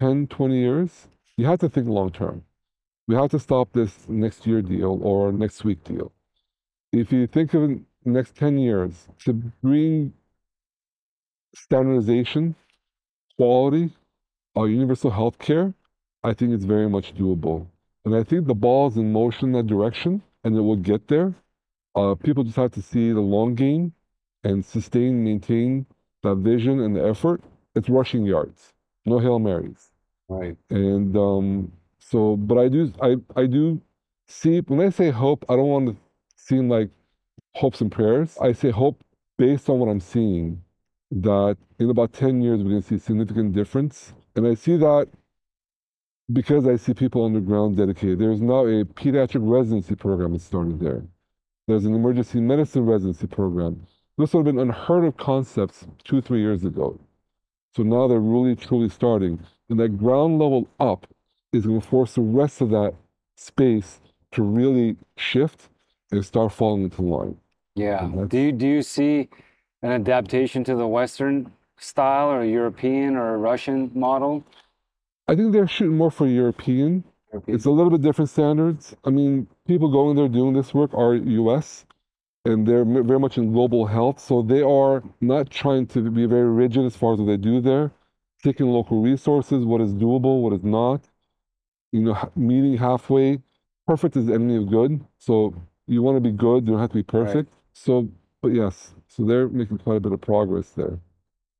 10, 0.00 0.28
20 0.28 0.58
years, 0.58 1.08
you 1.36 1.46
have 1.46 1.58
to 1.60 1.68
think 1.68 1.88
long 1.88 2.10
term. 2.10 2.44
We 3.06 3.14
have 3.14 3.30
to 3.30 3.38
stop 3.38 3.72
this 3.72 4.08
next 4.08 4.46
year 4.46 4.62
deal 4.62 5.00
or 5.02 5.32
next 5.32 5.64
week 5.64 5.82
deal. 5.84 6.12
If 6.92 7.12
you 7.12 7.26
think 7.26 7.54
of 7.54 7.70
it 7.70 7.80
next 8.04 8.36
10 8.36 8.58
years, 8.58 9.08
to 9.24 9.32
bring 9.32 10.12
standardization, 11.54 12.54
quality, 13.36 13.90
uh, 14.56 14.64
universal 14.64 15.10
health 15.10 15.38
care, 15.38 15.74
I 16.22 16.34
think 16.34 16.52
it's 16.52 16.64
very 16.64 16.88
much 16.88 17.14
doable. 17.14 17.66
And 18.04 18.14
I 18.14 18.22
think 18.22 18.46
the 18.46 18.54
ball 18.54 18.88
is 18.88 18.96
in 18.96 19.12
motion 19.12 19.48
in 19.48 19.52
that 19.52 19.66
direction 19.66 20.22
and 20.44 20.56
it 20.56 20.60
will 20.60 20.76
get 20.76 21.08
there. 21.08 21.34
Uh, 21.94 22.14
people 22.14 22.44
just 22.44 22.56
have 22.56 22.72
to 22.72 22.82
see 22.82 23.12
the 23.12 23.20
long 23.20 23.54
game 23.54 23.92
and 24.44 24.64
sustain, 24.64 25.24
maintain 25.24 25.86
that 26.22 26.36
vision 26.36 26.80
and 26.80 26.96
the 26.96 27.04
effort. 27.04 27.42
It's 27.74 27.88
rushing 27.88 28.24
yards, 28.24 28.72
no 29.08 29.18
Hail 29.18 29.38
Marys. 29.38 29.90
Right. 30.28 30.56
And 30.70 31.16
um, 31.16 31.72
so, 31.98 32.36
but 32.36 32.58
I 32.58 32.68
do, 32.68 32.92
I, 33.02 33.16
I 33.36 33.46
do 33.46 33.80
see, 34.26 34.60
when 34.60 34.80
I 34.80 34.90
say 34.90 35.10
hope, 35.10 35.44
I 35.48 35.56
don't 35.56 35.68
want 35.68 35.88
to 35.88 35.96
seem 36.36 36.68
like 36.68 36.90
hopes 37.54 37.80
and 37.80 37.90
prayers. 37.90 38.36
I 38.40 38.52
say 38.52 38.70
hope 38.70 39.02
based 39.36 39.68
on 39.68 39.78
what 39.78 39.88
I'm 39.88 40.00
seeing 40.00 40.62
that 41.10 41.56
in 41.78 41.90
about 41.90 42.12
10 42.12 42.42
years, 42.42 42.62
we're 42.62 42.70
going 42.70 42.82
to 42.82 42.88
see 42.88 42.96
a 42.96 43.00
significant 43.00 43.54
difference. 43.54 44.12
And 44.36 44.46
I 44.46 44.54
see 44.54 44.76
that 44.76 45.08
because 46.32 46.66
I 46.66 46.76
see 46.76 46.92
people 46.92 47.24
on 47.24 47.32
the 47.32 47.40
ground 47.40 47.76
dedicated. 47.76 48.18
There's 48.18 48.40
now 48.40 48.66
a 48.66 48.84
pediatric 48.84 49.40
residency 49.40 49.94
program 49.94 50.32
that 50.32 50.42
started 50.42 50.78
there. 50.80 51.02
There's 51.66 51.84
an 51.84 51.94
emergency 51.94 52.40
medicine 52.40 52.84
residency 52.84 53.26
program. 53.26 53.86
This 54.18 54.34
would 54.34 54.46
have 54.46 54.54
been 54.54 54.60
unheard 54.60 55.04
of 55.04 55.16
concepts 55.16 55.86
two, 56.04 56.20
three 56.20 56.40
years 56.40 56.64
ago. 56.64 56.98
So 57.74 57.82
now 57.82 58.08
they're 58.08 58.18
really, 58.18 58.56
truly 58.56 58.88
starting. 58.88 59.40
And 59.68 59.78
that 59.80 59.98
ground 59.98 60.38
level 60.38 60.66
up 60.80 61.06
is 61.52 61.66
going 61.66 61.80
to 61.80 61.86
force 61.86 62.14
the 62.14 62.22
rest 62.22 62.60
of 62.60 62.70
that 62.70 62.94
space 63.36 64.00
to 64.32 64.42
really 64.42 64.96
shift 65.16 65.68
and 66.10 66.24
start 66.24 66.52
falling 66.52 66.82
into 66.82 67.02
line. 67.02 67.36
Yeah. 67.74 68.10
Do 68.26 68.38
you 68.38 68.52
do 68.52 68.66
you 68.66 68.82
see 68.82 69.28
an 69.82 69.92
adaptation 69.92 70.64
to 70.64 70.74
the 70.74 70.86
Western 70.86 71.52
style 71.78 72.30
or 72.30 72.44
European 72.44 73.16
or 73.16 73.38
Russian 73.38 73.90
model? 73.94 74.44
I 75.28 75.36
think 75.36 75.52
they're 75.52 75.68
shooting 75.68 75.96
more 75.96 76.10
for 76.10 76.26
European. 76.26 77.04
European. 77.32 77.54
It's 77.54 77.66
a 77.66 77.70
little 77.70 77.90
bit 77.90 78.02
different 78.02 78.30
standards. 78.30 78.96
I 79.04 79.10
mean, 79.10 79.46
people 79.66 79.90
going 79.90 80.16
there 80.16 80.28
doing 80.28 80.54
this 80.54 80.74
work 80.74 80.92
are 80.94 81.14
US 81.14 81.84
and 82.44 82.66
they're 82.66 82.84
very 82.84 83.18
much 83.18 83.38
in 83.38 83.52
global 83.52 83.86
health. 83.86 84.20
So 84.20 84.42
they 84.42 84.62
are 84.62 85.02
not 85.20 85.50
trying 85.50 85.86
to 85.88 86.10
be 86.10 86.26
very 86.26 86.48
rigid 86.48 86.84
as 86.84 86.96
far 86.96 87.14
as 87.14 87.18
what 87.20 87.26
they 87.26 87.36
do 87.36 87.60
there, 87.60 87.90
taking 88.42 88.66
local 88.66 89.02
resources, 89.02 89.64
what 89.64 89.80
is 89.80 89.92
doable, 89.92 90.42
what 90.42 90.52
is 90.52 90.62
not, 90.62 91.08
you 91.92 92.00
know, 92.00 92.30
meeting 92.36 92.76
halfway. 92.76 93.40
Perfect 93.86 94.16
is 94.16 94.26
the 94.26 94.34
enemy 94.34 94.56
of 94.56 94.68
good. 94.68 95.04
So 95.18 95.54
you 95.86 96.02
want 96.02 96.16
to 96.16 96.20
be 96.20 96.30
good, 96.30 96.66
you 96.66 96.72
don't 96.72 96.80
have 96.80 96.90
to 96.90 96.96
be 96.96 97.02
perfect. 97.02 97.52
So, 97.72 98.08
but 98.42 98.52
yes, 98.52 98.94
so 99.08 99.24
they're 99.24 99.48
making 99.48 99.78
quite 99.78 99.96
a 99.96 100.00
bit 100.00 100.12
of 100.12 100.20
progress 100.20 100.70
there. 100.70 100.98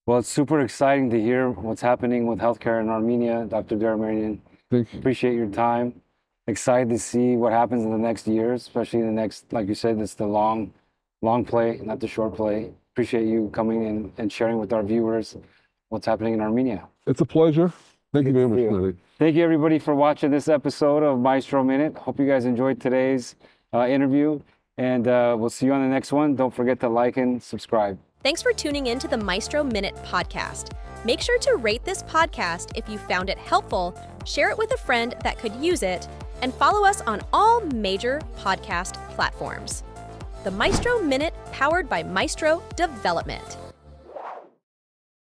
Well, 0.07 0.19
it's 0.19 0.29
super 0.29 0.61
exciting 0.61 1.11
to 1.11 1.21
hear 1.21 1.51
what's 1.51 1.83
happening 1.83 2.27
with 2.27 2.39
healthcare 2.39 2.81
in 2.81 2.89
Armenia, 2.89 3.45
Dr. 3.45 3.77
Deramerian. 3.77 4.39
Thank 4.71 4.93
you. 4.93 5.01
Appreciate 5.01 5.35
your 5.35 5.49
time. 5.49 6.01
Excited 6.49 6.89
to 6.89 6.99
see 6.99 7.37
what 7.37 7.53
happens 7.53 7.85
in 7.85 7.93
the 7.93 7.99
next 7.99 8.27
years, 8.27 8.63
especially 8.63 9.01
in 9.01 9.07
the 9.07 9.13
next, 9.13 9.53
like 9.53 9.69
you 9.69 9.75
said, 9.75 10.01
it's 10.01 10.15
the 10.15 10.27
long, 10.27 10.73
long 11.21 11.45
play, 11.45 11.79
not 11.85 12.01
the 12.01 12.09
short 12.09 12.35
play. 12.35 12.73
Appreciate 12.95 13.27
you 13.27 13.51
coming 13.53 13.85
in 13.85 14.11
and 14.17 14.33
sharing 14.33 14.57
with 14.57 14.73
our 14.73 14.83
viewers 14.83 15.37
what's 15.91 16.07
happening 16.07 16.33
in 16.33 16.41
Armenia. 16.41 16.89
It's 17.07 17.21
a 17.21 17.27
pleasure. 17.27 17.71
Thank 18.15 18.29
you 18.29 18.33
very 18.33 18.49
much, 18.49 18.57
see 18.57 18.63
you. 18.63 18.97
Thank 19.19 19.37
you, 19.37 19.45
everybody, 19.45 19.79
for 19.79 19.95
watching 19.95 20.31
this 20.31 20.49
episode 20.49 21.03
of 21.03 21.19
Maestro 21.19 21.63
Minute. 21.63 21.95
Hope 21.99 22.19
you 22.19 22.27
guys 22.27 22.47
enjoyed 22.47 22.81
today's 22.81 23.37
uh, 23.75 23.87
interview, 23.87 24.41
and 24.79 25.07
uh, 25.07 25.37
we'll 25.39 25.51
see 25.51 25.67
you 25.67 25.75
on 25.75 25.83
the 25.83 25.89
next 25.89 26.13
one. 26.13 26.35
Don't 26.35 26.55
forget 26.55 26.81
to 26.81 26.89
like 26.89 27.19
and 27.19 27.43
subscribe. 27.43 27.99
Thanks 28.23 28.41
for 28.41 28.55
tuning 28.55 28.87
in 28.87 28.99
to 29.01 29.09
the 29.09 29.19
Maestro 29.19 29.63
Minute 29.63 29.97
podcast. 29.97 30.73
Make 31.05 31.21
sure 31.21 31.39
to 31.41 31.57
rate 31.57 31.85
this 31.85 32.03
podcast 32.05 32.73
if 32.75 32.89
you 32.89 32.97
found 32.97 33.29
it 33.29 33.37
helpful, 33.37 33.95
share 34.25 34.51
it 34.51 34.57
with 34.57 34.73
a 34.73 34.79
friend 34.79 35.15
that 35.23 35.39
could 35.39 35.55
use 35.57 35.83
it, 35.83 36.09
and 36.43 36.55
follow 36.55 36.87
us 36.87 37.01
on 37.03 37.21
all 37.33 37.61
major 37.61 38.21
podcast 38.39 38.95
platforms. 39.11 39.83
The 40.45 40.51
Maestro 40.51 41.01
Minute, 41.01 41.35
powered 41.53 41.89
by 41.89 42.03
Maestro 42.03 42.63
Development. 42.77 43.68